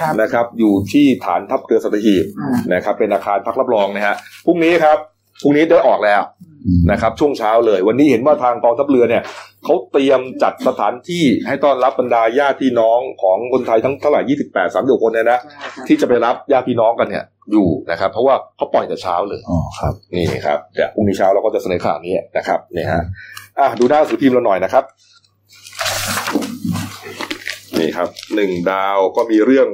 [0.00, 4.14] ครับนะครับ อยู่ที่ฐานทัพเรือสัตหีบอ่านะครับ เป็นอาคารพักรับรองนะฮะ
[4.46, 4.98] พรุ่งนี้ครับ
[5.42, 6.22] พรุ่งนี้ได้ออกแล้ว
[6.66, 9.22] อืมนะครับ ช่วงเช้าเลย วันนี้เห็นว่าทางกองทัพเรือเนี่ย
[9.64, 15.40] เขาเตรียมจัดสถานที่ให้ต้อนรับบรรดาญาติพี่น้องของคนไทยทั้งเท่าไหร่28 30คนเนี่ยนะ
[15.88, 23.02] ที่จะไปรับญาติพี่น้องกันเนี่ยอยู่นะครับ เพราะว่าเขาปล่อยแต่เช้าเลยอ๋อครับ นี่ครับเดี๋ยวพรุ่งนี้เช้าเราก็จะเสนอข่าวนี้นะครับนี่ฮะ
[23.60, 24.84] อะดูหน้าหนังสือพิมพ์เราหน่อยนะครับ
[27.78, 29.68] นี่ครับหนึ่งดาวก็มีเรื่อง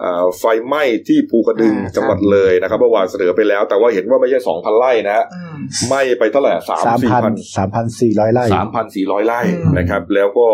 [0.00, 5.58] เอ่อไฟไหม้ที่ภูกระดึงอ่าจังหวัดเลยนะครับเมื่อวานเสนอไปแล้ว แต่ว่าเห็นว่าไม่ใช่สองพันไร่นะฮะอืม
[5.88, 10.46] ไหม้ไปเท่าไหร่สามสามสี่พันพันสามพันสี่ร้อยไร่สามพันสี่ร้อยไร่อืมนะครับ แล้วก็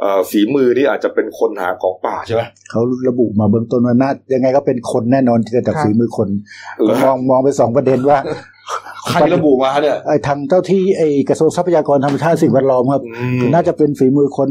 [0.00, 6.28] เอ่อฝีมือนี่อาจจะเป็นคนหาของป่าใช่ไหมเขาระบุมาเบื้องต้นว่าน่ายังไงก็เป็นคนแน่นอนที่เกิดจากครับฝีมือคน
[6.82, 8.18] เหรอมองมองไปสองประเด็นว่า
[9.08, 14.48] ใครระบุมาเนี่ยไอ้ทางเจ้าที่ไอ้กระทรวงทรัพยากรธรรมชาติสิ่งแวดล้อมครับอืมน่าจะเป็นฝีมือคน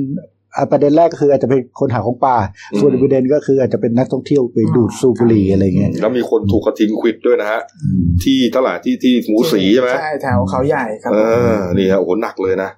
[0.57, 2.35] อะประเด็นแรกก็คืออาจจะเป็นคนหาของป่า
[2.73, 11.17] อืมส่วนอีกประเด็นก็คืออาจจะเป็นนักท่องเที่ยวไปดูดสูบบุหรี่อะไรเงี้ย แล้วมีคนถูกกระทิงควิดด้วยนะฮะอืมที่เท่าไหร่ที่ที่หมูสีใช่ไหมใช่แถวเขาใหญ่ครับเอ
[11.53, 12.69] อนี่ฮะโอ้โหหนักเลยนะ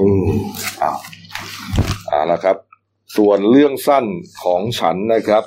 [0.00, 0.26] อืม
[0.82, 0.96] อ้าว
[2.08, 2.56] เอาละครับ
[3.16, 4.04] ส่วนเรื่องสั้น
[4.44, 5.44] ของฉันนะครับ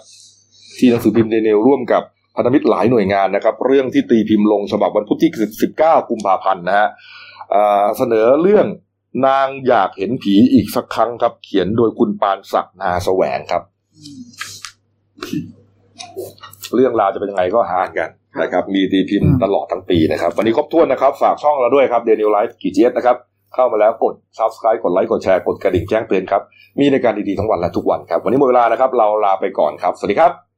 [0.77, 2.03] ที่หนังสือพิมพ์เดนิลร่วมกับ
[2.36, 5.31] พันธมิตรหลายหน่วยงานนะครับ เรื่องที่ตีพิมพ์ลงฉบับวันพุธที่
[5.71, 6.88] 19 กุมภาพันธ์นะฮะ
[7.97, 8.65] เสนอเรื่อง
[9.27, 13.63] นางอยากเห็นผีอีกสักครั้งครับ เขียนโดยคุณปานศักดิ์นาแสวงครับ
[16.75, 18.09] เรื่องราวจะเป็นยังไงก็หากัน
[18.41, 23.17] นะครับ มีตีพิมพ์ตลอดทั้งปีนะครับ วันนี้ครบถ้วนนะครับ ฝากช่องเราด้วยครับเดนิลไลฟ์กีเจสนะครับ
[23.55, 26.41] เข้ามาแล้วกด subscribe กดไลค์กดแชร์กดกระดิ่งแจ้งเตือนครับ
[26.79, 30.54] มีในการดีๆทั้งวันและทุกวันครับ วันนี้หมดเวลานะครับ เราลาไปก่อนครับ สวัสดีครับ